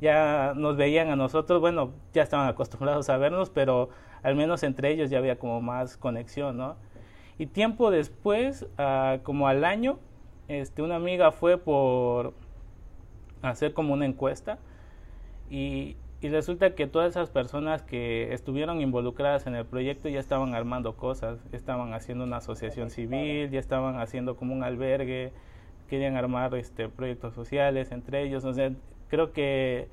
ya 0.00 0.52
nos 0.54 0.76
veían 0.76 1.08
a 1.08 1.16
nosotros, 1.16 1.60
bueno, 1.60 1.92
ya 2.12 2.22
estaban 2.22 2.46
acostumbrados 2.46 3.08
a 3.10 3.16
vernos, 3.16 3.50
pero 3.50 3.88
al 4.22 4.36
menos 4.36 4.62
entre 4.62 4.92
ellos 4.92 5.10
ya 5.10 5.18
había 5.18 5.38
como 5.40 5.60
más 5.60 5.96
conexión, 5.96 6.56
¿no? 6.56 6.76
Y 7.36 7.46
tiempo 7.46 7.90
después, 7.90 8.66
uh, 8.78 9.20
como 9.24 9.48
al 9.48 9.64
año, 9.64 9.98
este, 10.46 10.82
una 10.82 10.96
amiga 10.96 11.32
fue 11.32 11.58
por 11.58 12.34
hacer 13.42 13.74
como 13.74 13.94
una 13.94 14.06
encuesta 14.06 14.58
y, 15.50 15.96
y, 16.20 16.28
resulta 16.28 16.74
que 16.74 16.86
todas 16.86 17.10
esas 17.10 17.30
personas 17.30 17.82
que 17.82 18.32
estuvieron 18.32 18.80
involucradas 18.80 19.46
en 19.46 19.54
el 19.54 19.64
proyecto 19.64 20.08
ya 20.08 20.20
estaban 20.20 20.54
armando 20.54 20.96
cosas, 20.96 21.38
estaban 21.52 21.92
haciendo 21.94 22.24
una 22.24 22.38
asociación 22.38 22.90
civil, 22.90 23.50
ya 23.50 23.58
estaban 23.58 24.00
haciendo 24.00 24.36
como 24.36 24.54
un 24.54 24.62
albergue, 24.62 25.32
querían 25.88 26.16
armar 26.16 26.54
este, 26.54 26.88
proyectos 26.88 27.34
sociales 27.34 27.92
entre 27.92 28.22
ellos, 28.24 28.44
o 28.44 28.52
sea, 28.52 28.72
creo 29.08 29.32
que 29.32 29.88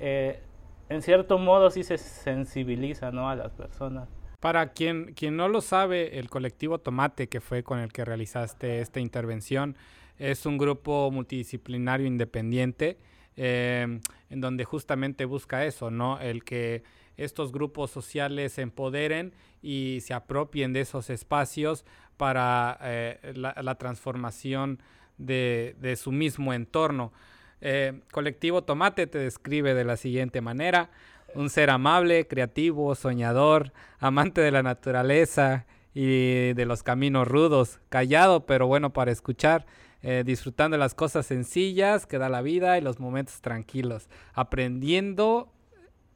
eh, 0.00 0.40
en 0.88 1.02
cierto 1.02 1.38
modo 1.38 1.70
sí 1.70 1.82
se 1.82 1.98
sensibiliza 1.98 3.10
¿no? 3.10 3.28
a 3.28 3.36
las 3.36 3.52
personas. 3.52 4.08
Para 4.40 4.72
quien, 4.72 5.14
quien 5.14 5.36
no 5.36 5.48
lo 5.48 5.60
sabe, 5.60 6.18
el 6.18 6.28
colectivo 6.28 6.78
Tomate, 6.78 7.28
que 7.28 7.40
fue 7.40 7.62
con 7.62 7.78
el 7.78 7.92
que 7.92 8.04
realizaste 8.04 8.80
esta 8.80 9.00
intervención, 9.00 9.76
es 10.18 10.46
un 10.46 10.58
grupo 10.58 11.10
multidisciplinario 11.10 12.06
independiente 12.06 12.98
eh, 13.36 14.00
en 14.30 14.40
donde 14.40 14.64
justamente 14.64 15.24
busca 15.24 15.64
eso, 15.64 15.90
¿no? 15.90 16.20
El 16.20 16.44
que 16.44 16.82
estos 17.16 17.52
grupos 17.52 17.90
sociales 17.90 18.52
se 18.52 18.62
empoderen 18.62 19.32
y 19.62 19.98
se 20.02 20.14
apropien 20.14 20.72
de 20.72 20.80
esos 20.80 21.10
espacios 21.10 21.84
para 22.16 22.78
eh, 22.82 23.32
la, 23.34 23.74
transformación 23.76 24.80
de, 25.18 25.76
de 25.80 25.96
su 25.96 26.12
mismo 26.12 26.52
entorno. 26.52 27.12
Eh, 27.60 28.00
colectivo 28.12 28.62
Tomate 28.62 29.06
te 29.06 29.18
describe 29.18 29.74
de 29.74 29.84
la 29.84 29.96
siguiente 29.96 30.40
manera. 30.40 30.90
Un 31.34 31.50
ser 31.50 31.70
amable, 31.70 32.26
creativo, 32.26 32.94
soñador, 32.94 33.72
amante 33.98 34.40
de 34.40 34.52
la 34.52 34.62
naturaleza 34.62 35.66
y 35.94 36.52
de 36.52 36.66
los 36.66 36.82
caminos 36.82 37.26
rudos, 37.26 37.80
callado 37.88 38.46
pero 38.46 38.66
bueno 38.66 38.92
para 38.92 39.12
escuchar, 39.12 39.64
eh, 40.06 40.22
disfrutando 40.22 40.74
de 40.74 40.78
las 40.78 40.94
cosas 40.94 41.24
sencillas 41.24 42.04
que 42.04 42.18
da 42.18 42.28
la 42.28 42.42
vida 42.42 42.76
y 42.76 42.82
los 42.82 43.00
momentos 43.00 43.40
tranquilos, 43.40 44.10
aprendiendo, 44.34 45.50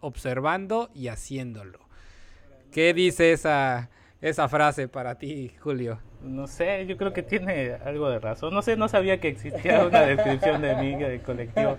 observando 0.01 0.91
y 0.95 1.09
haciéndolo. 1.09 1.79
¿Qué 2.71 2.93
dice 2.93 3.33
esa, 3.33 3.89
esa 4.21 4.47
frase 4.47 4.89
para 4.89 5.15
ti, 5.15 5.53
Julio? 5.59 6.01
No 6.23 6.47
sé, 6.47 6.85
yo 6.87 6.99
creo 6.99 7.15
que 7.15 7.23
tiene 7.23 7.79
algo 7.83 8.11
de 8.11 8.19
razón. 8.19 8.53
No 8.53 8.61
sé, 8.61 8.77
no 8.77 8.89
sabía 8.89 9.21
que 9.21 9.29
existía 9.29 9.87
una 9.87 10.03
descripción 10.03 10.61
de 10.61 10.77
mí, 10.77 10.95
de 10.95 11.23
colectivo. 11.23 11.79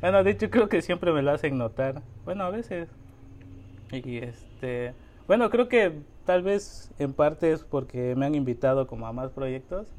Bueno, 0.00 0.24
de 0.24 0.30
hecho 0.30 0.48
creo 0.48 0.70
que 0.70 0.80
siempre 0.80 1.12
me 1.12 1.20
lo 1.20 1.32
hacen 1.32 1.58
notar. 1.58 2.00
Bueno, 2.24 2.44
a 2.44 2.50
veces. 2.50 2.88
Y 3.92 4.16
este, 4.16 4.94
bueno, 5.26 5.50
creo 5.50 5.68
que 5.68 5.92
tal 6.24 6.42
vez 6.42 6.90
en 6.98 7.12
parte 7.12 7.52
es 7.52 7.62
porque 7.62 8.14
me 8.16 8.24
han 8.24 8.34
invitado 8.34 8.86
como 8.86 9.06
a 9.06 9.12
más 9.12 9.30
proyectos. 9.32 9.92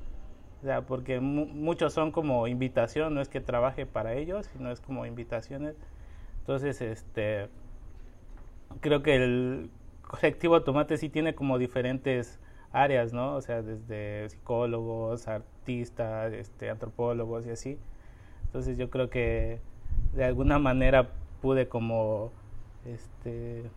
O 0.63 0.65
sea, 0.65 0.83
porque 0.83 1.19
muchos 1.19 1.91
son 1.91 2.13
como 2.13 2.47
invitación, 2.47 3.13
no 3.13 3.19
es 3.19 3.27
que 3.27 3.41
trabaje 3.41 3.85
para 3.85 4.13
ellos, 4.13 4.49
sino 4.53 4.71
es 4.71 4.79
como 4.79 5.05
invitaciones. 5.05 5.75
Entonces, 6.39 6.81
este, 6.81 7.49
creo 8.79 9.03
que 9.03 9.15
el 9.17 9.69
colectivo 10.03 10.63
Tomate 10.63 10.95
sí 10.97 11.09
tiene 11.09 11.35
como 11.35 11.57
diferentes 11.57 12.39
áreas, 12.71 13.11
¿no? 13.11 13.35
O 13.35 13.41
sea, 13.41 13.61
desde 13.61 14.29
psicólogos, 14.29 15.27
artistas, 15.27 16.31
este, 16.31 16.69
antropólogos 16.69 17.45
y 17.45 17.49
así. 17.49 17.77
Entonces 18.45 18.77
yo 18.77 18.89
creo 18.89 19.09
que 19.09 19.59
de 20.13 20.23
alguna 20.23 20.59
manera 20.59 21.09
pude 21.41 21.67
como 21.67 22.31
este 22.85 23.69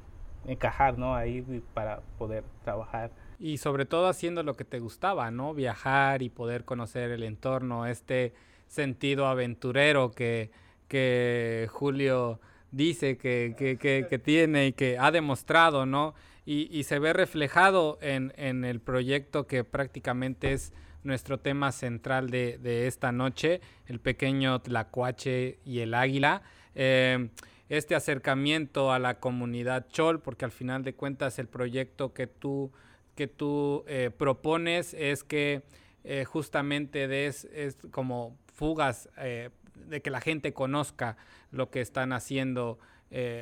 encajar, 0.46 0.98
¿no? 0.98 1.16
Ahí 1.16 1.42
para 1.74 2.00
poder 2.16 2.44
trabajar. 2.62 3.10
Y 3.38 3.58
sobre 3.58 3.84
todo 3.84 4.08
haciendo 4.08 4.42
lo 4.42 4.54
que 4.54 4.64
te 4.64 4.80
gustaba, 4.80 5.30
¿no? 5.30 5.54
Viajar 5.54 6.22
y 6.22 6.30
poder 6.30 6.64
conocer 6.64 7.10
el 7.10 7.22
entorno, 7.22 7.86
este 7.86 8.32
sentido 8.68 9.26
aventurero 9.26 10.10
que, 10.10 10.50
que 10.88 11.68
Julio 11.70 12.40
dice 12.70 13.16
que, 13.18 13.54
que, 13.56 13.78
que, 13.78 14.18
tiene 14.18 14.68
y 14.68 14.72
que 14.72 14.98
ha 14.98 15.10
demostrado, 15.10 15.86
¿no? 15.86 16.14
Y, 16.44 16.68
y 16.76 16.84
se 16.84 16.98
ve 16.98 17.12
reflejado 17.12 17.98
en, 18.00 18.32
en, 18.36 18.64
el 18.64 18.80
proyecto 18.80 19.46
que 19.46 19.64
prácticamente 19.64 20.52
es 20.52 20.72
nuestro 21.02 21.38
tema 21.38 21.72
central 21.72 22.30
de, 22.30 22.58
de 22.58 22.86
esta 22.86 23.12
noche, 23.12 23.60
el 23.86 24.00
pequeño 24.00 24.60
Tlacuache 24.60 25.58
y 25.64 25.80
el 25.80 25.94
águila. 25.94 26.42
Eh, 26.74 27.28
este 27.68 27.94
acercamiento 27.94 28.92
a 28.92 28.98
la 28.98 29.18
comunidad 29.18 29.86
Chol, 29.88 30.20
porque 30.20 30.44
al 30.44 30.52
final 30.52 30.84
de 30.84 30.94
cuentas 30.94 31.38
el 31.38 31.48
proyecto 31.48 32.12
que 32.12 32.26
tú, 32.26 32.70
que 33.16 33.26
tú 33.26 33.85
eh, 33.88 34.12
propones 34.16 34.94
es 34.94 35.25
que 35.25 35.62
eh, 36.04 36.25
justamente 36.25 37.08
des 37.08 37.46
es 37.46 37.76
como 37.90 38.37
fugas 38.54 39.08
eh, 39.18 39.50
de 39.75 40.00
que 40.00 40.11
la 40.11 40.20
gente 40.20 40.52
conozca 40.52 41.16
lo 41.50 41.70
que 41.70 41.80
están 41.80 42.12
haciendo 42.12 42.78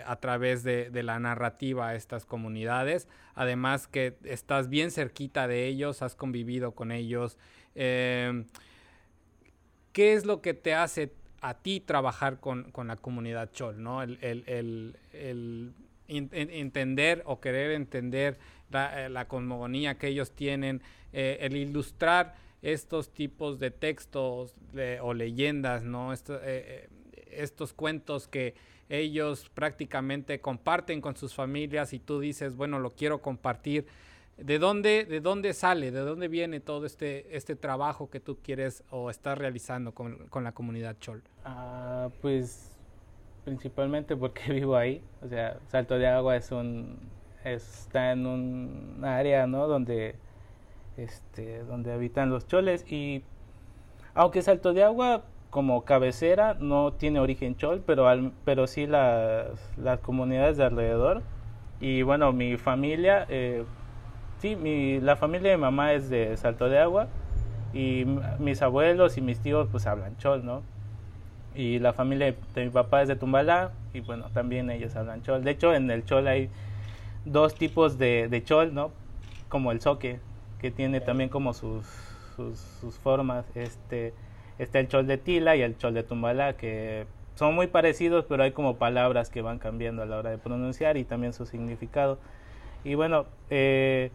a 0.07 0.16
través 0.16 0.62
de, 0.62 0.90
de, 0.90 1.02
la 1.02 1.19
narrativa 1.19 1.95
estas 1.95 2.26
comunidades. 2.26 3.09
Además 3.35 3.88
que 3.88 4.14
estás 4.23 4.69
bien 4.69 4.90
cerquita 4.90 5.49
de 5.49 5.66
ellos, 5.66 6.02
has 6.02 6.14
convivido 6.14 6.73
con 6.73 6.93
ellos. 6.93 7.38
¿Qué 7.75 8.45
es 9.95 10.26
lo 10.26 10.43
que 10.43 10.52
te 10.52 10.75
hace 10.75 11.12
a 11.40 11.54
ti 11.54 11.81
trabajar 11.81 12.40
con, 12.40 12.71
con 12.73 12.88
la 12.88 12.97
comunidad 12.97 13.50
Chol, 13.52 13.83
¿no? 13.83 14.02
El, 14.02 14.19
el, 14.21 14.97
el, 15.12 15.75
entender 16.09 17.23
o 17.26 17.40
querer 17.40 17.71
entender 17.73 18.38
la, 18.75 19.07
eh, 19.07 19.09
la 19.09 19.26
cosmogonía 19.26 19.97
que 19.97 20.09
ellos 20.09 20.33
tienen, 20.33 20.83
eh, 21.12 21.38
el 21.40 21.57
ilustrar 21.57 22.35
estos 22.61 23.11
tipos 23.12 23.59
de 23.59 23.71
textos 23.71 24.54
de, 24.73 25.00
o 25.00 25.14
leyendas, 25.14 25.85
¿no? 25.85 26.12
Esto, 26.12 26.38
eh, 26.43 26.88
estos 27.31 27.73
cuentos 27.73 28.28
que 28.28 28.54
ellos 28.88 29.50
prácticamente 29.54 30.40
comparten 30.40 31.00
con 31.00 31.16
sus 31.16 31.35
familias 31.35 31.93
y 31.95 31.99
tú 31.99 32.21
dices, 32.21 32.57
bueno, 32.57 32.78
lo 32.78 32.90
quiero 32.90 33.23
compartir 33.23 33.87
¿De 34.37 34.59
dónde, 34.59 35.04
¿De 35.04 35.21
dónde 35.21 35.54
sale, 35.54 35.93
de 35.93 36.00
dónde 36.00 36.26
viene 36.26 36.59
todo 36.59 36.87
este, 36.87 37.37
este 37.37 37.54
trabajo 37.54 38.11
que 38.11 38.19
tú 38.19 38.38
quieres 38.43 38.83
o 38.90 39.09
estás 39.09 39.38
realizando 39.38 39.95
con, 39.95 40.26
con 40.28 40.43
la 40.43 40.52
comunidad 40.52 40.97
Chol? 40.99 41.23
Ah, 41.45 42.09
pues 42.21 42.76
principalmente 43.45 44.16
porque 44.16 44.43
vivo 44.52 44.76
ahí. 44.76 45.02
O 45.23 45.28
sea, 45.28 45.59
Salto 45.69 45.99
de 45.99 46.09
Agua 46.09 46.37
es 46.37 46.50
un 46.50 46.99
está 47.44 48.12
en 48.12 48.26
un 48.26 49.00
área, 49.04 49.46
¿no? 49.46 49.66
Donde 49.66 50.16
este 50.96 51.64
donde 51.64 51.92
habitan 51.92 52.30
los 52.30 52.46
choles 52.46 52.90
y 52.90 53.22
aunque 54.14 54.42
Salto 54.42 54.72
de 54.72 54.84
Agua 54.84 55.24
como 55.50 55.84
cabecera 55.84 56.54
no 56.54 56.92
tiene 56.92 57.20
origen 57.20 57.56
chol, 57.56 57.82
pero 57.84 58.08
al, 58.08 58.32
pero 58.44 58.66
sí 58.66 58.86
las, 58.86 59.46
las 59.76 60.00
comunidades 60.00 60.56
de 60.56 60.64
alrededor 60.64 61.22
y 61.80 62.02
bueno, 62.02 62.32
mi 62.32 62.56
familia 62.56 63.26
eh, 63.28 63.64
sí, 64.38 64.56
mi, 64.56 65.00
la 65.00 65.16
familia 65.16 65.50
de 65.50 65.56
mamá 65.56 65.92
es 65.92 66.10
de 66.10 66.36
Salto 66.36 66.68
de 66.68 66.78
Agua 66.78 67.08
y 67.72 68.06
mis 68.38 68.62
abuelos 68.62 69.18
y 69.18 69.20
mis 69.20 69.40
tíos 69.40 69.68
pues 69.70 69.86
hablan 69.86 70.16
chol, 70.18 70.44
¿no? 70.44 70.62
Y 71.54 71.78
la 71.78 71.92
familia 71.92 72.34
de 72.54 72.64
mi 72.64 72.70
papá 72.70 73.02
es 73.02 73.08
de 73.08 73.16
Tumbalá 73.16 73.72
y 73.92 74.00
bueno, 74.00 74.26
también 74.32 74.70
ellos 74.70 74.94
hablan 74.96 75.22
chol. 75.22 75.44
De 75.44 75.52
hecho, 75.52 75.74
en 75.74 75.90
el 75.90 76.04
chol 76.04 76.26
hay 76.26 76.50
dos 77.25 77.54
tipos 77.54 77.99
de, 77.99 78.28
de 78.28 78.45
chol, 78.45 78.75
¿no? 78.75 78.90
Como 79.49 79.73
el 79.73 79.81
soque, 79.81 80.20
que 80.59 80.70
tiene 80.70 81.01
también 81.01 81.29
como 81.29 81.55
sus, 81.55 81.87
sus, 82.37 82.59
sus, 82.59 82.96
formas. 82.98 83.44
Este, 83.55 84.14
está 84.59 84.81
el 84.81 84.88
chol 84.88 85.07
de 85.07 85.18
Tila 85.18 85.57
y 85.57 85.62
el 85.62 85.77
chol 85.79 85.94
de 85.94 86.03
Tumbalá, 86.03 86.57
que 86.57 87.07
son 87.35 87.55
muy 87.55 87.66
parecidos, 87.66 88.25
pero 88.29 88.42
hay 88.42 88.53
como 88.53 88.77
palabras 88.77 89.31
que 89.31 89.42
van 89.42 89.59
cambiando 89.59 90.03
a 90.03 90.07
la 90.07 90.18
hora 90.18 90.31
de 90.31 90.38
pronunciar 90.38 90.96
y 90.96 91.05
también 91.05 91.33
su 91.33 91.46
significado. 91.46 92.18
Y 92.85 92.94
bueno, 92.94 93.27
eh, 93.51 94.11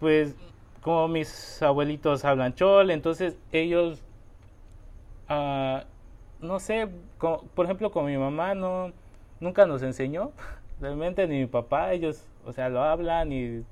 pues 0.00 0.36
como 0.82 1.08
mis 1.08 1.62
abuelitos 1.62 2.24
hablan 2.26 2.54
chol, 2.54 2.90
entonces 2.90 3.38
ellos, 3.52 4.02
uh, 5.30 5.78
no 6.44 6.60
sé, 6.60 6.88
como, 7.16 7.42
por 7.54 7.64
ejemplo 7.64 7.90
con 7.90 8.04
mi 8.04 8.18
mamá 8.18 8.54
no, 8.54 8.92
nunca 9.40 9.64
nos 9.66 9.82
enseñó, 9.82 10.32
realmente 10.84 11.26
ni 11.26 11.40
mi 11.40 11.46
papá, 11.46 11.92
ellos, 11.92 12.26
o 12.44 12.52
sea, 12.52 12.68
lo 12.68 12.82
hablan 12.82 13.32
y, 13.32 13.64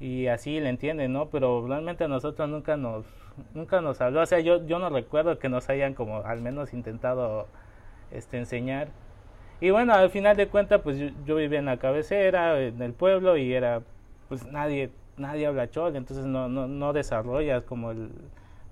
y 0.00 0.26
así 0.26 0.60
le 0.60 0.68
entienden, 0.68 1.12
¿no? 1.12 1.28
Pero 1.30 1.66
realmente 1.66 2.04
a 2.04 2.08
nosotros 2.08 2.48
nunca 2.48 2.76
nos, 2.76 3.06
nunca 3.54 3.80
nos 3.80 4.00
habló, 4.00 4.22
o 4.22 4.26
sea, 4.26 4.40
yo, 4.40 4.66
yo 4.66 4.78
no 4.78 4.90
recuerdo 4.90 5.38
que 5.38 5.48
nos 5.48 5.68
hayan 5.68 5.94
como 5.94 6.24
al 6.24 6.40
menos 6.40 6.72
intentado 6.74 7.46
este, 8.10 8.38
enseñar. 8.38 8.88
Y 9.60 9.70
bueno, 9.70 9.94
al 9.94 10.10
final 10.10 10.36
de 10.36 10.48
cuentas, 10.48 10.80
pues 10.82 10.98
yo, 10.98 11.08
yo 11.24 11.36
vivía 11.36 11.60
en 11.60 11.66
la 11.66 11.76
cabecera, 11.76 12.60
en 12.60 12.82
el 12.82 12.94
pueblo, 12.94 13.36
y 13.36 13.52
era, 13.54 13.82
pues 14.28 14.46
nadie 14.46 14.90
nadie 15.16 15.46
habla 15.46 15.70
chol, 15.70 15.96
entonces 15.96 16.26
no, 16.26 16.48
no, 16.48 16.66
no 16.66 16.92
desarrollas 16.92 17.62
como 17.64 17.90
el, 17.90 18.10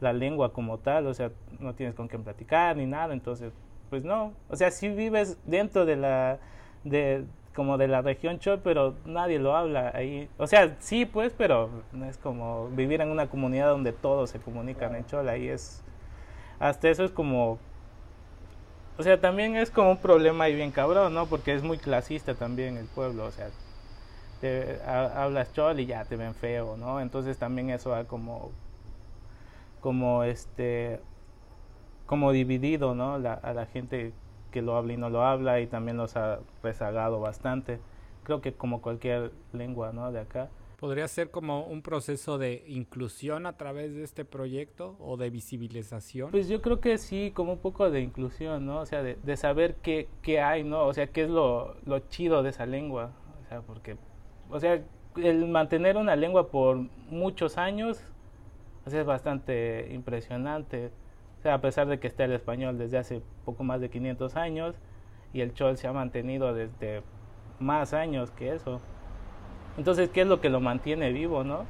la 0.01 0.13
lengua 0.13 0.53
como 0.53 0.79
tal, 0.79 1.07
o 1.07 1.15
sea, 1.15 1.31
no 1.59 1.75
tienes 1.75 1.95
con 1.95 2.09
quién 2.09 2.25
platicar 2.25 2.77
ni 2.77 2.87
nada, 2.87 3.13
entonces, 3.13 3.53
pues 3.91 4.05
no, 4.05 4.33
o 4.49 4.57
sea, 4.57 4.71
sí 4.71 4.89
vives 4.89 5.39
dentro 5.45 5.85
de 5.85 5.97
la, 5.97 6.39
de, 6.85 7.25
como 7.55 7.79
de 7.79 7.89
la 7.89 8.01
región 8.03 8.39
chol, 8.39 8.61
pero 8.63 8.95
nadie 9.05 9.39
lo 9.39 9.57
habla 9.57 9.91
ahí, 9.95 10.29
o 10.39 10.47
sea, 10.47 10.77
sí 10.79 11.05
pues, 11.05 11.33
pero 11.37 11.69
no 11.93 12.07
es 12.07 12.17
como 12.17 12.69
vivir 12.69 13.01
en 13.01 13.09
una 13.11 13.29
comunidad 13.29 13.69
donde 13.69 13.93
todos 13.93 14.31
se 14.31 14.39
comunican 14.39 14.95
en 14.95 15.05
chol, 15.07 15.29
ahí 15.29 15.49
es, 15.49 15.83
hasta 16.61 16.89
eso 16.89 17.05
es 17.05 17.11
como, 17.11 17.59
o 18.99 19.03
sea, 19.03 19.21
también 19.21 19.57
es 19.57 19.71
como 19.71 19.91
un 19.91 19.97
problema 19.97 20.45
ahí 20.45 20.55
bien 20.55 20.71
cabrón, 20.71 21.13
¿no? 21.15 21.27
Porque 21.27 21.55
es 21.55 21.63
muy 21.63 21.79
clasista 21.79 22.35
también 22.35 22.77
el 22.77 22.87
pueblo, 22.87 23.25
o 23.25 23.31
sea, 23.31 23.49
te, 24.41 24.81
a, 24.87 25.25
hablas 25.25 25.53
chol 25.53 25.81
y 25.81 25.87
ya 25.87 26.05
te 26.05 26.17
ven 26.17 26.35
feo, 26.35 26.77
¿no? 26.77 27.01
Entonces 27.01 27.37
también 27.37 27.71
eso 27.71 27.95
ha 27.95 28.05
como, 28.05 28.53
como 29.81 30.23
este, 30.23 31.01
como 32.07 32.31
dividido, 32.31 32.95
¿no? 32.95 33.19
La, 33.19 33.35
a 33.35 33.53
la 33.55 33.67
gente 33.67 34.13
que 34.51 34.63
lo 34.63 34.77
habla 34.77 34.93
y 34.93 34.97
no 34.97 35.11
lo 35.11 35.25
habla 35.25 35.61
y 35.61 35.67
también 35.67 35.97
los 35.97 36.17
ha 36.17 36.41
rezagado 36.63 37.21
bastante. 37.21 37.81
Creo 38.25 38.41
que 38.41 38.53
como 38.53 38.83
cualquier 38.83 39.33
lengua, 39.53 39.93
¿no? 39.93 40.11
De 40.13 40.21
acá. 40.21 40.49
¿Podría 40.79 41.07
ser 41.09 41.31
como 41.31 41.67
un 41.67 41.83
proceso 41.83 42.39
de 42.39 42.65
inclusión 42.67 43.47
a 43.47 43.55
través 43.59 43.95
de 43.95 44.03
este 44.03 44.25
proyecto 44.25 44.97
o 44.99 45.19
de 45.19 45.29
visibilización? 45.29 46.31
Pues 46.31 46.49
yo 46.49 46.63
creo 46.63 46.81
que 46.81 46.97
sí, 46.97 47.33
como 47.35 47.53
un 47.53 47.59
poco 47.59 47.91
de 47.91 48.01
inclusión, 48.01 48.65
¿no? 48.65 48.81
O 48.81 48.87
sea, 48.87 49.03
de, 49.03 49.17
de 49.23 49.37
saber 49.37 49.77
qué, 49.83 50.09
qué 50.23 50.41
hay, 50.41 50.65
¿no? 50.65 50.87
O 50.87 50.95
sea, 50.95 51.07
qué 51.09 51.25
es 51.25 51.31
lo, 51.31 51.77
lo 51.85 51.99
chido 52.09 52.43
de 52.43 52.51
esa 52.51 52.65
lengua. 52.65 53.13
O 53.45 53.49
sea, 53.49 53.61
porque 53.61 53.97
o 54.49 54.59
sea, 54.59 54.83
el 55.17 55.49
mantener 55.49 55.97
una 55.97 56.17
lengua 56.17 56.51
por 56.51 56.77
muchos 57.11 57.59
años 57.59 58.03
o 58.87 58.91
sea, 58.91 59.01
es 59.01 59.07
bastante 59.07 59.89
impresionante. 59.93 60.91
A 61.45 61.61
pesar 61.61 61.87
de 61.87 61.99
que 61.99 62.07
está 62.07 62.25
el 62.25 62.33
español 62.33 62.79
desde 62.79 62.99
hace 62.99 63.23
poco 63.45 63.65
más 63.65 63.81
de 63.81 63.89
500 63.89 64.37
años 64.37 64.75
y 65.33 65.41
el 65.41 65.55
chol 65.55 65.77
se 65.77 65.87
ha 65.87 65.93
mantenido 65.93 66.53
desde 66.53 67.03
más 67.59 67.95
años 67.95 68.31
que 68.31 68.55
eso. 68.55 68.81
Entonces, 69.79 70.11
¿qué 70.11 70.23
es 70.23 70.27
lo 70.27 70.41
que 70.41 70.51
lo 70.51 70.61
mantiene 70.61 71.13
vivo, 71.13 71.45
no? 71.45 71.65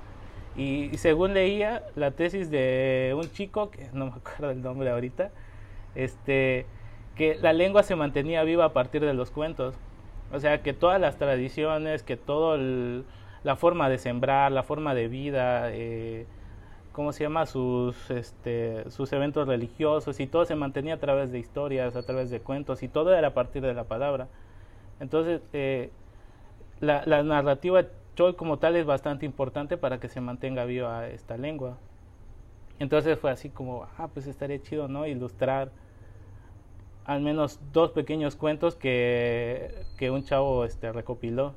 Y, 0.56 0.96
según 0.96 1.34
leía 1.34 1.84
la 1.94 2.10
tesis 2.10 2.50
de 2.50 3.14
un 3.16 3.30
chico, 3.30 3.70
que 3.70 3.88
no 3.92 4.06
me 4.06 4.12
acuerdo 4.12 4.50
el 4.50 4.62
nombre 4.62 4.90
ahorita, 4.90 5.30
este, 5.94 6.66
que 7.14 7.36
la 7.36 7.52
lengua 7.52 7.82
se 7.82 7.96
mantenía 7.96 8.42
viva 8.44 8.64
a 8.64 8.72
partir 8.72 9.02
de 9.02 9.14
los 9.14 9.30
cuentos. 9.30 9.76
O 10.32 10.38
sea, 10.40 10.62
que 10.62 10.72
todas 10.72 11.00
las 11.00 11.16
tradiciones, 11.16 12.02
que 12.02 12.16
todo 12.16 12.56
la 13.42 13.56
forma 13.56 13.88
de 13.88 13.98
sembrar, 13.98 14.52
la 14.52 14.62
forma 14.62 14.94
de 14.94 15.08
vida, 15.08 15.70
eh, 15.72 16.26
¿cómo 17.00 17.14
se 17.14 17.24
llama? 17.24 17.46
Sus, 17.46 18.10
este, 18.10 18.90
sus 18.90 19.10
eventos 19.14 19.48
religiosos 19.48 20.20
y 20.20 20.26
todo 20.26 20.44
se 20.44 20.54
mantenía 20.54 20.96
a 20.96 20.98
través 20.98 21.32
de 21.32 21.38
historias, 21.38 21.96
a 21.96 22.02
través 22.02 22.28
de 22.28 22.40
cuentos 22.40 22.82
y 22.82 22.88
todo 22.88 23.14
era 23.14 23.28
a 23.28 23.32
partir 23.32 23.62
de 23.62 23.72
la 23.72 23.84
palabra. 23.84 24.28
Entonces, 25.00 25.40
eh, 25.54 25.90
la, 26.80 27.22
narrativa 27.22 27.86
chol 28.16 28.36
como 28.36 28.58
tal 28.58 28.76
es 28.76 28.84
bastante 28.84 29.24
importante 29.24 29.78
para 29.78 29.98
que 29.98 30.10
se 30.10 30.20
mantenga 30.20 30.66
viva 30.66 31.08
esta 31.08 31.38
lengua. 31.38 31.78
Entonces 32.78 33.18
fue 33.18 33.30
así 33.30 33.48
como, 33.48 33.88
ah, 33.96 34.08
pues 34.12 34.26
estaría 34.26 34.60
chido, 34.60 34.86
¿no? 34.86 35.06
Ilustrar 35.06 35.72
al 37.06 37.22
menos 37.22 37.60
dos 37.72 37.92
pequeños 37.92 38.36
cuentos 38.36 38.76
que, 38.76 39.86
que 39.96 40.10
un 40.10 40.22
chavo 40.22 40.66
este, 40.66 40.92
recopiló. 40.92 41.54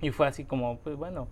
Y 0.00 0.12
fue 0.12 0.26
así 0.26 0.46
como, 0.46 0.78
pues 0.78 0.96
bueno. 0.96 1.28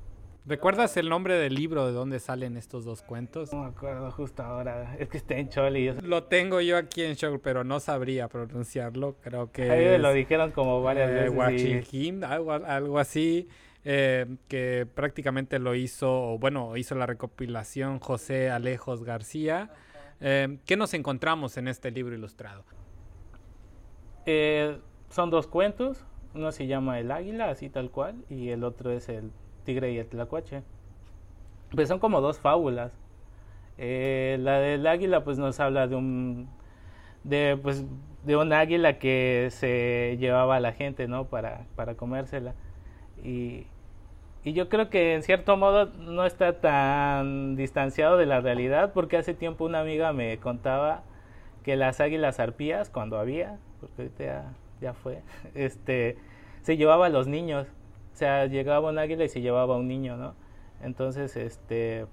¿Recuerdas 0.48 0.96
el 0.96 1.10
nombre 1.10 1.34
del 1.34 1.54
libro 1.54 1.86
de 1.86 1.92
dónde 1.92 2.18
salen 2.20 2.56
estos 2.56 2.86
dos 2.86 3.02
cuentos? 3.02 3.52
No 3.52 3.64
me 3.64 3.68
acuerdo 3.68 4.10
justo 4.10 4.42
ahora. 4.42 4.96
Es 4.98 5.10
que 5.10 5.18
está 5.18 5.36
en 5.36 5.50
Choli. 5.50 5.92
Lo 6.00 6.24
tengo 6.24 6.62
yo 6.62 6.78
aquí 6.78 7.02
en 7.02 7.16
show, 7.16 7.38
pero 7.38 7.64
no 7.64 7.80
sabría 7.80 8.28
pronunciarlo. 8.28 9.16
Creo 9.20 9.52
que. 9.52 9.70
Ahí 9.70 9.84
me 9.84 9.98
lo 9.98 10.10
dijeron 10.14 10.52
como 10.52 10.80
varias 10.80 11.10
eh, 11.10 11.28
veces. 11.28 11.92
y... 11.92 12.24
algo, 12.24 12.52
algo 12.52 12.98
así. 12.98 13.46
Eh, 13.84 14.36
que 14.48 14.86
prácticamente 14.92 15.58
lo 15.58 15.74
hizo, 15.74 16.32
o 16.32 16.38
bueno, 16.38 16.78
hizo 16.78 16.94
la 16.94 17.04
recopilación 17.04 18.00
José 18.00 18.48
Alejos 18.48 19.04
García. 19.04 19.70
Eh, 20.22 20.58
¿Qué 20.64 20.78
nos 20.78 20.94
encontramos 20.94 21.58
en 21.58 21.68
este 21.68 21.90
libro 21.90 22.14
ilustrado? 22.14 22.64
Eh, 24.24 24.78
son 25.10 25.28
dos 25.28 25.46
cuentos, 25.46 26.06
uno 26.34 26.52
se 26.52 26.66
llama 26.66 26.98
El 26.98 27.10
Águila, 27.10 27.50
así 27.50 27.68
tal 27.68 27.90
cual, 27.90 28.24
y 28.30 28.48
el 28.48 28.64
otro 28.64 28.90
es 28.90 29.08
El 29.08 29.30
Tigre 29.68 29.92
y 29.92 29.98
el 29.98 30.06
Tlacuache. 30.06 30.62
Pues 31.74 31.88
son 31.88 31.98
como 31.98 32.22
dos 32.22 32.38
fábulas. 32.38 32.90
la 33.76 34.58
del 34.60 34.86
águila 34.86 35.24
pues 35.24 35.36
nos 35.36 35.60
habla 35.60 35.86
de 35.86 35.96
un 35.96 36.48
de 37.22 37.58
pues 37.62 37.84
de 38.24 38.36
un 38.36 38.54
águila 38.54 38.98
que 38.98 39.48
se 39.50 40.16
llevaba 40.18 40.56
a 40.56 40.60
la 40.60 40.72
gente 40.72 41.06
no 41.06 41.26
para, 41.26 41.66
para 41.76 41.94
comérsela 41.94 42.54
y, 43.22 43.66
y 44.44 44.54
yo 44.54 44.68
creo 44.68 44.88
que 44.88 45.14
en 45.14 45.22
cierto 45.22 45.56
modo 45.56 45.86
no 45.98 46.24
está 46.24 46.60
tan 46.60 47.56
distanciado 47.56 48.16
de 48.16 48.24
la 48.24 48.40
realidad 48.40 48.92
porque 48.94 49.18
hace 49.18 49.34
tiempo 49.34 49.66
una 49.66 49.80
amiga 49.80 50.14
me 50.14 50.38
contaba 50.38 51.02
que 51.68 51.76
las 51.76 52.00
águilas 52.00 52.40
arpías, 52.40 52.88
cuando 52.88 53.18
había, 53.18 53.58
porque 53.78 54.02
ahorita 54.02 54.54
ya, 54.80 54.94
fue, 54.94 55.20
este, 55.54 56.16
se 56.62 56.78
llevaba 56.78 57.04
a 57.04 57.10
los 57.10 57.26
niños. 57.26 57.66
O 58.18 58.24
sea, 58.26 58.46
llegaba 58.46 58.90
un 58.90 58.98
águila 58.98 59.22
y 59.22 59.28
se 59.28 59.40
llevaba 59.40 59.76
a 59.76 59.78
un 59.78 59.86
niño, 59.86 60.16
¿no? 60.16 60.34
Entonces, 60.82 61.36
este, 61.36 62.06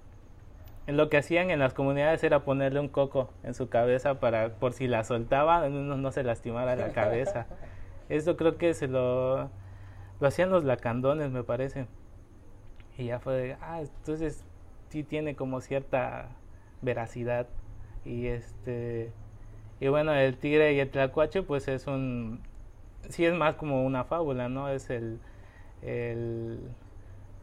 lo 0.85 1.09
que 1.09 1.17
hacían 1.17 1.49
en 1.49 1.57
las 1.57 1.73
comunidades 1.73 2.23
era 2.23 2.45
ponerle 2.45 2.79
un 2.79 2.89
coco 2.89 3.31
en 3.41 3.55
su 3.55 3.69
cabeza 3.69 4.19
para, 4.19 4.49
por 4.49 4.73
si 4.73 4.87
la 4.87 5.03
soltaba, 5.03 5.67
no, 5.67 5.97
no 5.97 6.11
se 6.11 6.21
lastimara 6.21 6.75
la 6.75 6.91
cabeza. 6.91 7.47
Eso 8.09 8.37
creo 8.37 8.59
que 8.59 8.75
se 8.75 8.87
lo, 8.87 9.49
lo 10.19 10.27
hacían 10.27 10.51
los 10.51 10.63
lacandones, 10.63 11.31
me 11.31 11.41
parece. 11.41 11.87
Y 12.99 13.05
ya 13.05 13.19
fue 13.19 13.33
de, 13.33 13.57
ah, 13.59 13.81
entonces 13.81 14.45
sí 14.89 15.03
tiene 15.03 15.35
como 15.35 15.59
cierta 15.59 16.27
veracidad. 16.83 17.47
Y 18.05 18.27
este, 18.27 19.11
y 19.79 19.87
bueno, 19.87 20.13
el 20.13 20.37
tigre 20.37 20.73
y 20.73 20.79
el 20.81 20.91
tlacuache, 20.91 21.41
pues 21.41 21.67
es 21.67 21.87
un, 21.87 22.41
sí 23.09 23.25
es 23.25 23.33
más 23.33 23.55
como 23.55 23.83
una 23.83 24.03
fábula, 24.03 24.49
¿no? 24.49 24.69
Es 24.69 24.91
el, 24.91 25.19
el, 25.85 26.59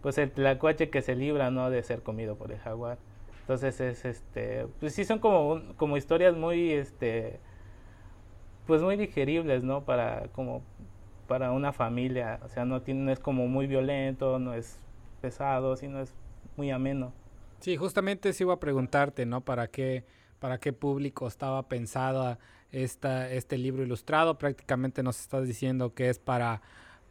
pues 0.03 0.19
el 0.19 0.31
tlacuache 0.31 0.91
que 0.91 1.03
se 1.03 1.15
libra, 1.15 1.51
¿no? 1.51 1.71
De 1.71 1.83
ser 1.83 2.03
comido 2.03 2.37
por 2.37 2.53
el 2.53 2.59
jaguar. 2.59 2.99
Entonces 3.41 3.81
es, 3.81 4.05
este, 4.05 4.67
pues 4.81 4.95
sí 4.95 5.05
son 5.05 5.19
como, 5.19 5.63
como 5.77 5.97
historias 5.97 6.37
muy, 6.37 6.73
este, 6.73 7.41
pues 8.67 8.83
muy 8.83 8.97
digeribles, 8.97 9.65
¿no? 9.65 9.85
Para, 9.85 10.29
como, 10.33 10.63
para 11.27 11.53
una 11.53 11.73
familia, 11.73 12.41
o 12.45 12.49
sea, 12.49 12.65
no 12.65 12.83
tiene, 12.83 13.01
no 13.01 13.13
es 13.13 13.19
como 13.19 13.49
muy 13.49 13.67
violento, 13.67 14.39
no 14.39 14.55
es 14.55 14.79
pesado, 15.21 15.77
sino 15.77 16.01
es 16.01 16.15
muy 16.57 16.71
ameno. 16.71 17.13
Sí, 17.61 17.77
justamente 17.77 18.33
se 18.33 18.45
iba 18.45 18.55
a 18.55 18.61
preguntarte, 18.61 19.25
¿no? 19.27 19.41
¿Para 19.41 19.69
qué, 19.69 20.05
para 20.39 20.59
qué 20.59 20.73
público 20.73 21.27
estaba 21.27 21.69
pensado 21.69 22.39
esta, 22.71 23.31
este 23.31 23.57
libro 23.59 23.83
ilustrado? 23.83 24.39
Prácticamente 24.39 25.03
nos 25.03 25.21
estás 25.21 25.47
diciendo 25.47 25.95
que 25.95 26.09
es 26.09 26.19
para, 26.19 26.61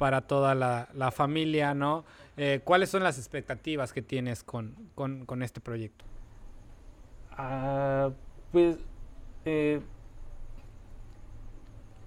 para 0.01 0.21
toda 0.21 0.55
la, 0.55 1.11
familia, 1.11 1.75
¿no? 1.75 2.05
Eh, 2.35 2.61
¿Cuáles 2.63 2.89
son 2.89 3.03
las 3.03 3.19
expectativas 3.19 3.93
que 3.93 4.01
tienes 4.01 4.43
con, 4.43 4.73
con, 4.95 5.43
este 5.43 5.61
proyecto? 5.61 6.05
Ah, 7.37 8.09
pues 8.51 8.79
eh, 9.45 9.79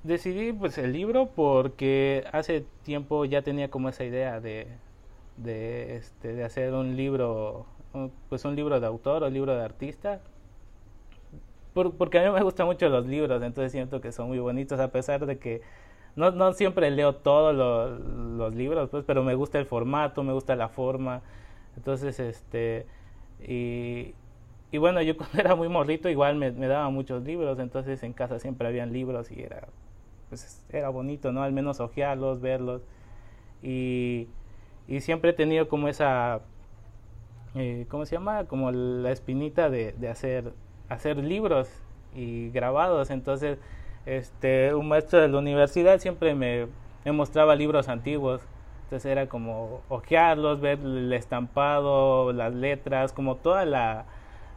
decidí 0.02 0.52
pues 0.52 0.76
el 0.76 0.92
libro 0.92 1.30
porque 1.36 2.24
hace 2.32 2.66
tiempo 2.82 3.26
ya 3.26 3.42
tenía 3.42 3.70
como 3.70 3.90
esa 3.90 4.02
idea 4.02 4.40
de, 4.40 4.66
de, 5.36 5.94
este, 5.98 6.34
de 6.34 6.42
hacer 6.42 6.74
un 6.74 6.96
libro, 6.96 7.66
pues 8.28 8.44
un 8.44 8.56
libro 8.56 8.80
de 8.80 8.88
autor 8.88 9.22
o 9.22 9.30
libro 9.30 9.54
de 9.54 9.62
artista. 9.62 10.20
porque 11.74 12.18
a 12.18 12.24
mí 12.24 12.30
me 12.34 12.42
gustan 12.42 12.66
mucho 12.66 12.88
los 12.88 13.06
libros, 13.06 13.40
entonces 13.40 13.70
siento 13.70 14.00
que 14.00 14.10
son 14.10 14.26
muy 14.26 14.40
bonitos, 14.40 14.80
a 14.80 14.90
pesar 14.90 15.26
de 15.26 15.38
que 15.38 15.62
no, 16.16 16.30
no 16.30 16.52
siempre 16.52 16.90
leo 16.90 17.16
todos 17.16 17.54
los 17.54 18.54
libros, 18.54 18.90
pues, 18.90 19.04
pero 19.04 19.22
me 19.24 19.34
gusta 19.34 19.58
el 19.58 19.66
formato, 19.66 20.22
me 20.22 20.32
gusta 20.32 20.54
la 20.56 20.68
forma. 20.68 21.22
Entonces, 21.76 22.20
este, 22.20 22.86
y, 23.40 24.14
bueno, 24.78 25.02
yo 25.02 25.16
cuando 25.16 25.38
era 25.38 25.54
muy 25.54 25.68
morrito 25.68 26.08
igual 26.08 26.36
me, 26.36 26.52
me 26.52 26.68
muchos 26.90 27.24
libros, 27.24 27.58
entonces 27.58 28.02
en 28.02 28.12
casa 28.12 28.38
siempre 28.38 28.68
habían 28.68 28.92
libros 28.92 29.30
y 29.30 29.42
era, 29.42 29.68
pues, 30.28 30.64
era 30.70 30.88
bonito, 30.88 31.32
¿no? 31.32 31.42
Al 31.42 31.52
menos 31.52 31.80
ojearlos, 31.80 32.40
verlos. 32.40 32.82
Y, 33.62 34.28
y 34.86 35.00
siempre 35.00 35.30
he 35.30 35.32
tenido 35.34 35.68
como 35.68 35.88
esa, 35.88 36.40
eh, 37.54 37.86
¿cómo 37.88 38.06
se 38.06 38.16
llama? 38.16 38.44
Como 38.44 38.70
la 38.70 39.10
espinita 39.10 39.70
de, 39.70 39.92
de 39.92 40.08
hacer, 40.08 40.52
hacer 40.88 41.16
libros 41.18 41.68
y 42.14 42.50
grabados. 42.50 43.10
Entonces, 43.10 43.58
este, 44.06 44.74
un 44.74 44.88
maestro 44.88 45.20
de 45.20 45.28
la 45.28 45.38
universidad 45.38 45.98
siempre 45.98 46.34
me, 46.34 46.66
me 47.04 47.12
mostraba 47.12 47.54
libros 47.54 47.88
antiguos. 47.88 48.42
Entonces 48.84 49.10
era 49.10 49.28
como 49.28 49.80
ojearlos, 49.88 50.60
ver 50.60 50.78
el 50.78 51.12
estampado, 51.12 52.32
las 52.32 52.54
letras, 52.54 53.12
como 53.12 53.36
toda 53.36 53.64
la, 53.64 54.04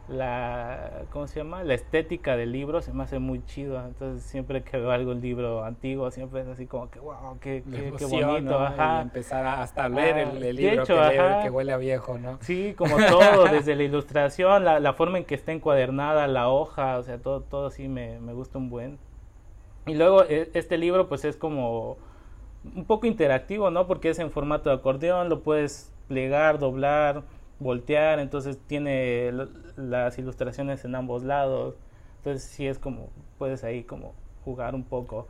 la 0.08 1.02
¿cómo 1.10 1.26
se 1.26 1.40
llama? 1.40 1.62
la 1.64 1.74
estética 1.74 2.36
del 2.36 2.52
libro 2.52 2.80
se 2.80 2.92
me 2.92 3.02
hace 3.02 3.18
muy 3.18 3.44
chido 3.44 3.82
entonces 3.84 4.22
siempre 4.22 4.62
que 4.62 4.78
veo 4.78 4.90
algo 4.90 5.12
libro 5.12 5.64
antiguo 5.64 6.10
siempre 6.10 6.40
es 6.40 6.48
así 6.48 6.66
como 6.66 6.90
que 6.90 6.98
wow 6.98 7.38
qué, 7.40 7.62
qué, 7.98 8.06
bonito 8.06 8.58
ajá. 8.58 9.02
empezar 9.02 9.44
a 9.44 9.62
hasta 9.62 9.88
leer 9.88 10.16
el, 10.18 10.56
libro 10.56 10.84
que, 10.84 11.50
huele 11.50 11.72
a 11.72 11.76
viejo 11.76 12.18
no 12.18 12.38
sí 12.40 12.74
como 12.76 12.96
todo 12.96 13.44
desde 13.50 13.76
la 13.76 13.82
ilustración 13.82 14.64
la, 14.64 14.80
la, 14.80 14.92
forma 14.94 15.18
en 15.18 15.24
que 15.24 15.34
está 15.34 15.52
encuadernada 15.52 16.26
la 16.26 16.48
hoja 16.48 16.96
o 16.98 17.02
sea 17.02 17.18
todo 17.18 17.42
todo 17.42 17.70
sí 17.70 17.88
me, 17.88 18.18
me 18.20 18.32
gusta 18.32 18.56
un 18.56 18.70
buen 18.70 18.98
y 19.88 19.94
luego 19.94 20.24
e, 20.24 20.50
este 20.54 20.78
libro 20.78 21.08
pues 21.08 21.24
es 21.24 21.36
como 21.36 21.96
un 22.74 22.84
poco 22.84 23.06
interactivo 23.06 23.70
no 23.70 23.86
porque 23.86 24.10
es 24.10 24.18
en 24.18 24.30
formato 24.30 24.70
de 24.70 24.76
acordeón 24.76 25.28
lo 25.28 25.42
puedes 25.42 25.92
plegar 26.08 26.58
doblar 26.58 27.22
voltear, 27.58 28.18
entonces 28.18 28.58
tiene 28.66 29.32
las 29.76 30.18
ilustraciones 30.18 30.84
en 30.84 30.94
ambos 30.94 31.22
lados, 31.22 31.74
entonces 32.18 32.44
sí 32.44 32.66
es 32.66 32.78
como, 32.78 33.10
puedes 33.38 33.64
ahí 33.64 33.84
como 33.84 34.14
jugar 34.44 34.74
un 34.74 34.84
poco. 34.84 35.28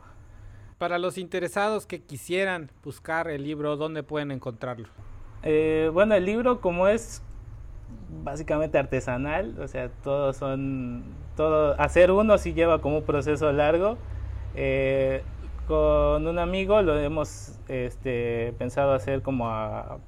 Para 0.77 0.97
los 0.97 1.17
interesados 1.17 1.85
que 1.85 2.01
quisieran 2.01 2.71
buscar 2.83 3.27
el 3.29 3.43
libro, 3.43 3.75
¿dónde 3.75 4.03
pueden 4.03 4.31
encontrarlo? 4.31 4.87
Eh, 5.43 5.89
bueno, 5.93 6.15
el 6.15 6.25
libro 6.25 6.61
como 6.61 6.87
es 6.87 7.21
básicamente 8.23 8.77
artesanal, 8.77 9.59
o 9.59 9.67
sea, 9.67 9.89
todos 10.03 10.37
son, 10.37 11.03
todo, 11.35 11.79
hacer 11.79 12.11
uno 12.11 12.37
sí 12.37 12.53
lleva 12.53 12.81
como 12.81 12.99
un 12.99 13.03
proceso 13.03 13.51
largo. 13.51 13.97
Eh, 14.61 15.21
con 15.69 16.27
un 16.27 16.37
amigo 16.37 16.81
lo 16.81 16.99
hemos 16.99 17.57
este, 17.69 18.53
pensado 18.57 18.91
hacer 18.91 19.21
como 19.21 19.47
a 19.47 19.99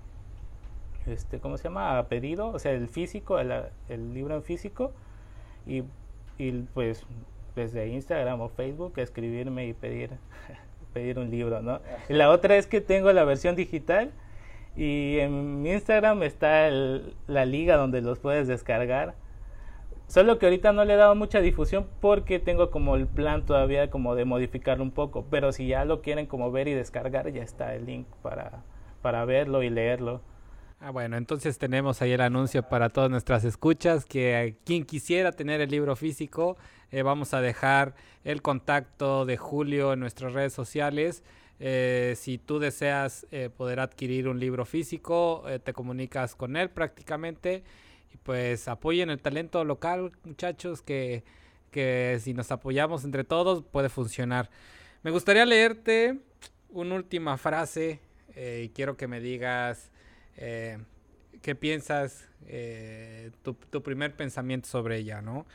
este, 1.08 1.40
¿cómo 1.40 1.58
se 1.58 1.66
llama? 1.66 1.98
A 1.98 2.08
pedido, 2.10 2.50
o 2.50 2.60
sea, 2.60 2.74
el 2.74 2.90
físico, 2.90 3.40
el, 3.40 3.50
el 3.88 4.14
libro 4.14 4.36
en 4.36 4.44
físico, 4.44 4.92
y, 5.66 5.84
pues 6.74 7.06
desde 7.56 7.88
Instagram 7.88 8.42
o 8.42 8.50
Facebook 8.50 8.94
escribirme 8.98 9.68
y 9.68 9.74
pedir, 9.74 10.10
pedir 10.94 11.18
un 11.18 11.32
libro, 11.32 11.62
¿no? 11.62 11.80
Y 12.10 12.14
la 12.14 12.30
otra 12.30 12.58
es 12.58 12.68
que 12.68 12.82
tengo 12.82 13.14
la 13.14 13.24
versión 13.24 13.56
digital 13.56 14.12
y 14.76 15.20
en 15.20 15.66
Instagram 15.66 16.24
está 16.24 16.70
la 16.70 17.46
liga 17.46 17.78
donde 17.78 18.02
los 18.02 18.20
puedes 18.20 18.50
descargar. 18.50 19.16
Solo 20.12 20.40
que 20.40 20.46
ahorita 20.46 20.74
no 20.74 20.84
le 20.84 20.96
he 20.96 20.98
dado 20.98 21.16
mucha 21.16 21.40
difusión 21.40 21.88
porque 22.02 22.38
tengo 22.38 22.70
como 22.70 22.98
el 22.98 23.08
plan 23.08 23.46
todavía 23.46 23.90
como 23.90 24.14
de 24.14 24.26
modificarlo 24.26 24.84
un 24.84 24.92
poco. 24.92 25.26
Pero 25.32 25.54
si 25.54 25.68
ya 25.68 25.86
lo 25.86 26.02
quieren 26.02 26.26
como 26.26 26.52
ver 26.52 26.68
y 26.68 26.74
descargar, 26.74 27.32
ya 27.32 27.42
está 27.42 27.74
el 27.76 27.86
link 27.86 28.06
para, 28.22 28.62
para 29.02 29.24
verlo 29.24 29.64
y 29.64 29.70
leerlo. 29.70 30.20
Ah, 30.82 30.92
bueno, 30.92 31.16
entonces 31.16 31.58
tenemos 31.58 32.02
ahí 32.02 32.12
el 32.12 32.20
anuncio 32.20 32.62
para 32.64 32.90
todas 32.90 33.10
nuestras 33.10 33.46
escuchas, 33.46 34.04
que 34.04 34.58
quien 34.66 34.84
quisiera 34.84 35.32
tener 35.32 35.62
el 35.62 35.72
libro 35.72 35.96
físico, 35.96 36.58
eh, 36.92 37.04
vamos 37.04 37.34
a 37.34 37.40
dejar 37.40 37.94
el 38.26 38.42
contacto 38.42 39.26
de 39.26 39.38
Julio 39.38 39.94
en 39.94 40.02
nuestras 40.02 40.34
redes 40.34 40.52
sociales. 40.52 41.24
Eh, 41.62 42.16
si 42.18 42.38
tú 42.38 42.60
deseas 42.60 43.26
eh, 43.32 43.50
poder 43.56 43.80
adquirir 43.80 44.28
un 44.28 44.42
libro 44.42 44.66
físico, 44.66 45.46
te 45.64 45.72
comunicas 45.72 46.36
con 46.36 46.58
él 46.58 46.70
prácticamente 46.70 47.64
pues 48.24 48.68
apoyen 48.68 49.10
el 49.10 49.20
talento 49.20 49.64
local, 49.64 50.12
muchachos, 50.24 50.82
que, 50.82 51.24
que 51.72 52.20
si 52.22 52.34
nos 52.34 52.52
apoyamos 52.52 53.04
entre 53.04 53.24
todos 53.24 53.64
puede 53.64 53.90
funcionar. 53.90 54.50
Me 55.04 55.12
gustaría 55.12 55.46
leerte 55.46 56.20
una 56.70 56.96
última 56.96 57.38
frase 57.38 58.00
eh, 58.36 58.64
y 58.66 58.70
quiero 58.70 58.98
que 58.98 59.08
me 59.08 59.20
digas 59.20 59.92
eh, 60.38 60.78
qué 61.42 61.56
piensas, 61.56 62.28
eh, 62.48 63.32
tu, 63.44 63.54
tu, 63.54 63.82
primer 63.84 64.16
pensamiento 64.16 64.68
sobre 64.68 64.98
ella, 64.98 65.22
¿no? 65.22 65.46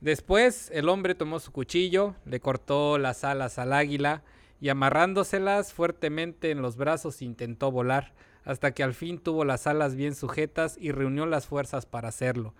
Después 0.00 0.70
el 0.72 0.88
hombre 0.88 1.14
tomó 1.14 1.38
su 1.38 1.52
cuchillo, 1.52 2.16
le 2.24 2.40
cortó 2.40 2.98
las 2.98 3.22
alas 3.22 3.58
al 3.58 3.72
águila 3.72 4.22
y 4.60 4.68
amarrándoselas 4.68 5.72
fuertemente 5.72 6.50
en 6.50 6.62
los 6.62 6.76
brazos 6.76 7.22
intentó 7.22 7.70
volar, 7.70 8.12
hasta 8.44 8.72
que 8.72 8.82
al 8.82 8.94
fin 8.94 9.18
tuvo 9.18 9.44
las 9.44 9.66
alas 9.66 9.94
bien 9.94 10.14
sujetas 10.14 10.76
y 10.78 10.92
reunió 10.92 11.26
las 11.26 11.46
fuerzas 11.46 11.86
para 11.86 12.08
hacerlo. 12.08 12.54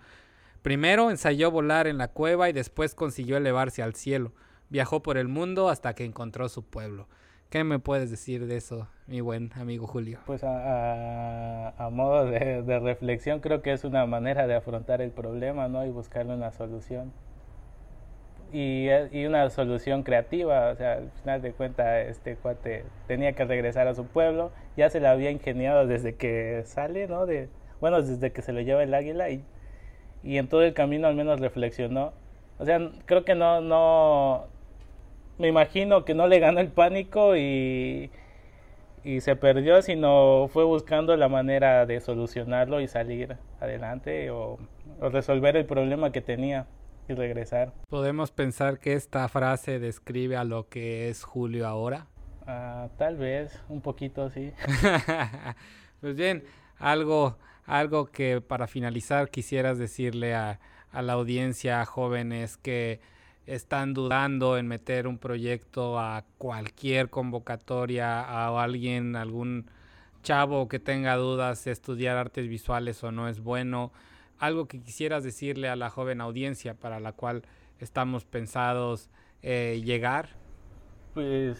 Primero 0.61 1.11
ensayó 1.11 1.51
volar 1.51 1.87
en 1.87 1.97
la 1.97 2.07
cueva 2.07 2.49
y 2.49 2.53
después 2.53 2.95
consiguió 2.95 3.37
elevarse 3.37 3.83
al 3.83 3.95
cielo. 3.95 4.31
Viajó 4.69 5.03
por 5.03 5.17
el 5.17 5.27
mundo 5.27 5.69
hasta 5.69 5.93
que 5.93 6.05
encontró 6.05 6.47
su 6.47 6.63
pueblo. 6.63 7.07
¿Qué 7.49 7.63
me 7.63 7.77
puedes 7.77 8.09
decir 8.09 8.47
de 8.47 8.57
eso, 8.57 8.87
mi 9.05 9.21
buen 9.21 9.51
amigo 9.53 9.85
Julio? 9.85 10.19
Pues 10.25 10.41
a, 10.43 11.89
modo 11.91 12.25
de, 12.25 12.63
de, 12.63 12.79
reflexión 12.79 13.41
creo 13.41 13.61
que 13.61 13.73
es 13.73 13.83
una 13.83 14.07
manera 14.07 14.47
de 14.47 14.55
afrontar 14.55 15.01
el 15.01 15.11
problema, 15.11 15.67
¿no? 15.67 15.85
Y 15.85 15.91
buscarle 15.91 16.33
una 16.33 16.51
solución. 16.51 17.13
Y, 18.53 19.25
una 19.25 19.49
solución 19.49 20.03
creativa, 20.03 20.69
o 20.69 20.75
sea, 20.75 20.93
al 20.93 21.09
final 21.21 21.41
de 21.41 21.53
cuentas 21.53 22.07
este 22.07 22.35
cuate 22.35 22.85
tenía 23.07 23.33
que 23.33 23.45
regresar 23.45 23.87
a 23.87 23.95
su 23.95 24.05
pueblo, 24.05 24.51
ya 24.77 24.91
se 24.91 24.99
la 24.99 25.09
había 25.11 25.31
ingeniado 25.31 25.87
desde 25.87 26.15
que 26.15 26.61
sale, 26.63 27.07
¿no? 27.07 27.25
De, 27.25 27.49
bueno, 27.81 28.03
desde 28.03 28.31
que 28.31 28.43
se 28.43 28.53
lo 28.53 28.61
lleva 28.61 28.83
el 28.83 28.93
águila 28.93 29.31
y, 29.31 29.43
y 30.23 30.37
en 30.37 30.47
todo 30.47 30.61
el 30.61 30.75
camino 30.75 31.07
al 31.07 31.15
menos 31.15 31.39
reflexionó. 31.39 32.13
O 32.59 32.65
sea, 32.65 32.79
creo 33.05 33.25
que 33.25 33.33
no, 33.33 33.59
no, 33.61 34.45
me 35.39 35.47
imagino 35.47 36.05
que 36.05 36.13
no 36.13 36.27
le 36.27 36.39
ganó 36.39 36.59
el 36.59 36.69
pánico 36.69 37.35
y, 37.35 38.11
y 39.03 39.21
se 39.21 39.35
perdió, 39.35 39.81
sino 39.81 40.47
fue 40.49 40.63
buscando 40.63 41.17
la 41.17 41.27
manera 41.27 41.87
de 41.87 41.99
solucionarlo 42.01 42.81
y 42.81 42.87
salir 42.87 43.37
adelante 43.59 44.29
o 44.29 44.59
resolver 45.01 45.57
el 45.57 45.65
problema 45.65 46.11
que 46.11 46.21
tenía 46.21 46.67
y 47.07 47.13
regresar. 47.13 47.73
¿Podemos 47.89 48.31
pensar 48.31 48.79
que 48.79 48.93
esta 48.93 49.27
frase 49.27 49.79
describe 49.79 50.37
a 50.37 50.43
lo 50.43 50.67
que 50.69 51.09
es 51.09 51.23
Julio 51.23 51.67
ahora? 51.67 52.07
Uh, 52.41 52.89
tal 52.97 53.17
vez, 53.17 53.59
un 53.69 53.81
poquito 53.81 54.29
sí. 54.29 54.51
pues 56.01 56.15
bien, 56.15 56.43
algo, 56.77 57.37
algo 57.65 58.07
que 58.07 58.41
para 58.41 58.67
finalizar 58.67 59.29
quisieras 59.29 59.77
decirle 59.77 60.35
a, 60.35 60.59
a 60.91 61.01
la 61.01 61.13
audiencia, 61.13 61.81
a 61.81 61.85
jóvenes 61.85 62.57
que 62.57 62.99
están 63.45 63.93
dudando 63.93 64.57
en 64.57 64.67
meter 64.67 65.07
un 65.07 65.17
proyecto 65.17 65.99
a 65.99 66.23
cualquier 66.37 67.09
convocatoria, 67.09 68.21
a 68.21 68.63
alguien, 68.63 69.15
algún 69.15 69.69
chavo 70.21 70.67
que 70.67 70.79
tenga 70.79 71.15
dudas 71.17 71.67
estudiar 71.67 72.17
artes 72.17 72.47
visuales 72.47 73.03
o 73.03 73.11
no 73.11 73.27
es 73.27 73.41
bueno, 73.41 73.91
algo 74.45 74.67
que 74.67 74.81
quisieras 74.81 75.23
decirle 75.23 75.69
a 75.69 75.75
la 75.75 75.89
joven 75.89 76.21
audiencia 76.21 76.73
para 76.73 76.99
la 76.99 77.13
cual 77.13 77.43
estamos 77.79 78.25
pensados 78.25 79.09
eh, 79.41 79.81
llegar? 79.83 80.29
Pues 81.13 81.59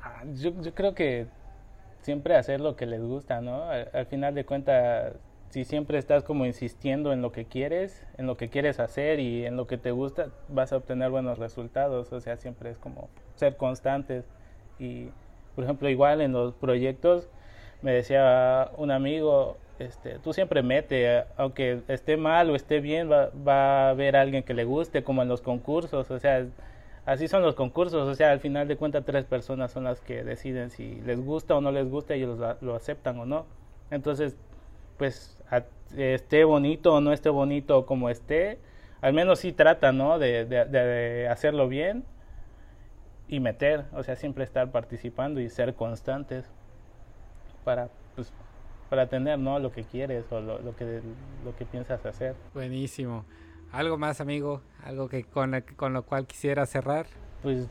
ah, 0.00 0.24
yo, 0.34 0.52
yo, 0.62 0.74
creo 0.74 0.94
que 0.94 1.26
siempre 2.00 2.36
hacer 2.36 2.60
lo 2.60 2.76
que 2.76 2.86
les 2.86 3.02
gusta, 3.02 3.40
¿no? 3.40 3.64
Al, 3.64 3.88
al 3.92 4.06
final 4.06 4.34
de 4.34 4.44
cuentas 4.44 5.14
si 5.52 5.66
siempre 5.66 5.98
estás 5.98 6.24
como 6.24 6.46
insistiendo 6.46 7.12
en 7.12 7.20
lo 7.20 7.30
que 7.30 7.44
quieres, 7.44 8.06
en 8.16 8.26
lo 8.26 8.38
que 8.38 8.48
quieres 8.48 8.80
hacer 8.80 9.20
y 9.20 9.44
en 9.44 9.54
lo 9.54 9.66
que 9.66 9.76
te 9.76 9.90
gusta, 9.90 10.28
vas 10.48 10.72
a 10.72 10.78
obtener 10.78 11.10
buenos 11.10 11.38
resultados. 11.38 12.10
O 12.10 12.20
sea, 12.20 12.38
siempre 12.38 12.70
es 12.70 12.78
como 12.78 13.10
ser 13.34 13.58
constantes. 13.58 14.24
Y, 14.78 15.10
por 15.54 15.64
ejemplo, 15.64 15.90
igual 15.90 16.22
en 16.22 16.32
los 16.32 16.54
proyectos, 16.54 17.28
me 17.82 17.92
decía 17.92 18.70
un 18.78 18.90
amigo, 18.90 19.58
este, 19.78 20.18
tú 20.18 20.32
siempre 20.32 20.62
mete, 20.62 21.24
aunque 21.36 21.82
esté 21.88 22.16
mal 22.16 22.50
o 22.50 22.54
esté 22.56 22.80
bien, 22.80 23.10
va, 23.10 23.30
va 23.46 23.86
a 23.86 23.90
haber 23.90 24.16
alguien 24.16 24.42
que 24.42 24.54
le 24.54 24.64
guste, 24.64 25.02
como 25.02 25.22
en 25.22 25.28
los 25.28 25.40
concursos. 25.40 26.10
O 26.10 26.18
sea, 26.18 26.46
así 27.06 27.28
son 27.28 27.42
los 27.42 27.54
concursos. 27.54 28.08
O 28.08 28.14
sea, 28.14 28.32
al 28.32 28.40
final 28.40 28.68
de 28.68 28.76
cuentas, 28.76 29.04
tres 29.04 29.24
personas 29.24 29.72
son 29.72 29.84
las 29.84 30.00
que 30.00 30.24
deciden 30.24 30.70
si 30.70 31.00
les 31.02 31.20
gusta 31.20 31.54
o 31.56 31.60
no 31.60 31.72
les 31.72 31.88
gusta 31.88 32.14
ellos 32.14 32.38
lo, 32.38 32.56
lo 32.60 32.74
aceptan 32.74 33.18
o 33.18 33.26
no. 33.26 33.46
Entonces, 33.90 34.36
pues 34.98 35.42
a, 35.50 35.64
esté 35.96 36.44
bonito 36.44 36.94
o 36.94 37.00
no 37.00 37.12
esté 37.12 37.28
bonito 37.28 37.86
como 37.86 38.08
esté, 38.08 38.58
al 39.00 39.12
menos 39.12 39.40
sí 39.40 39.52
trata, 39.52 39.92
¿no? 39.92 40.18
De, 40.18 40.44
de, 40.44 40.64
de, 40.64 41.28
hacerlo 41.28 41.68
bien 41.68 42.04
y 43.28 43.40
meter, 43.40 43.84
o 43.92 44.02
sea, 44.02 44.16
siempre 44.16 44.44
estar 44.44 44.70
participando 44.70 45.40
y 45.40 45.48
ser 45.48 45.74
constantes 45.74 46.48
para, 47.64 47.88
pues, 48.14 48.32
para 48.92 49.06
tener, 49.06 49.38
¿no? 49.38 49.58
Lo 49.58 49.72
que 49.72 49.84
quieres 49.84 50.26
o 50.28 50.38
lo, 50.38 50.58
lo, 50.58 50.76
que, 50.76 51.00
lo 51.46 51.56
que 51.56 51.64
piensas 51.64 52.04
hacer. 52.04 52.34
Buenísimo. 52.52 53.24
¿Algo 53.72 53.96
más, 53.96 54.20
amigo? 54.20 54.60
¿Algo 54.84 55.08
que 55.08 55.24
con, 55.24 55.64
con 55.76 55.94
lo 55.94 56.02
cual 56.02 56.26
quisiera 56.26 56.66
cerrar? 56.66 57.06
Pues, 57.42 57.68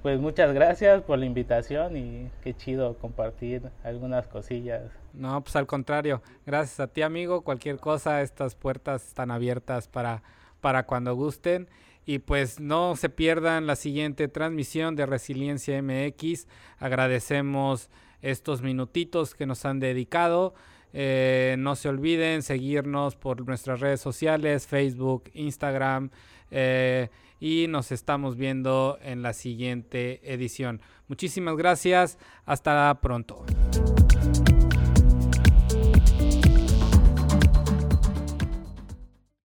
pues 0.00 0.18
muchas 0.20 0.54
gracias 0.54 1.02
por 1.02 1.18
la 1.18 1.26
invitación 1.26 1.98
y 1.98 2.30
qué 2.42 2.54
chido 2.54 2.96
compartir 2.96 3.64
algunas 3.84 4.26
cosillas. 4.26 4.84
No, 5.12 5.38
pues 5.42 5.54
al 5.54 5.66
contrario, 5.66 6.22
gracias 6.46 6.80
a 6.80 6.86
ti 6.86 7.02
amigo, 7.02 7.42
cualquier 7.42 7.76
cosa, 7.76 8.22
estas 8.22 8.54
puertas 8.54 9.08
están 9.08 9.30
abiertas 9.30 9.86
para, 9.86 10.22
para 10.62 10.86
cuando 10.86 11.14
gusten. 11.14 11.68
Y 12.06 12.20
pues 12.20 12.58
no 12.58 12.96
se 12.96 13.10
pierdan 13.10 13.66
la 13.66 13.76
siguiente 13.76 14.28
transmisión 14.28 14.96
de 14.96 15.04
Resiliencia 15.04 15.82
MX. 15.82 16.48
Agradecemos 16.78 17.90
estos 18.22 18.62
minutitos 18.62 19.34
que 19.34 19.46
nos 19.46 19.64
han 19.64 19.80
dedicado. 19.80 20.54
Eh, 20.94 21.56
no 21.58 21.74
se 21.74 21.88
olviden 21.88 22.42
seguirnos 22.42 23.16
por 23.16 23.46
nuestras 23.46 23.80
redes 23.80 24.00
sociales, 24.00 24.66
Facebook, 24.66 25.24
Instagram. 25.34 26.10
Eh, 26.50 27.08
y 27.40 27.66
nos 27.68 27.90
estamos 27.90 28.36
viendo 28.36 28.98
en 29.02 29.22
la 29.22 29.32
siguiente 29.32 30.20
edición. 30.22 30.80
Muchísimas 31.08 31.56
gracias, 31.56 32.18
hasta 32.46 33.00
pronto. 33.00 33.44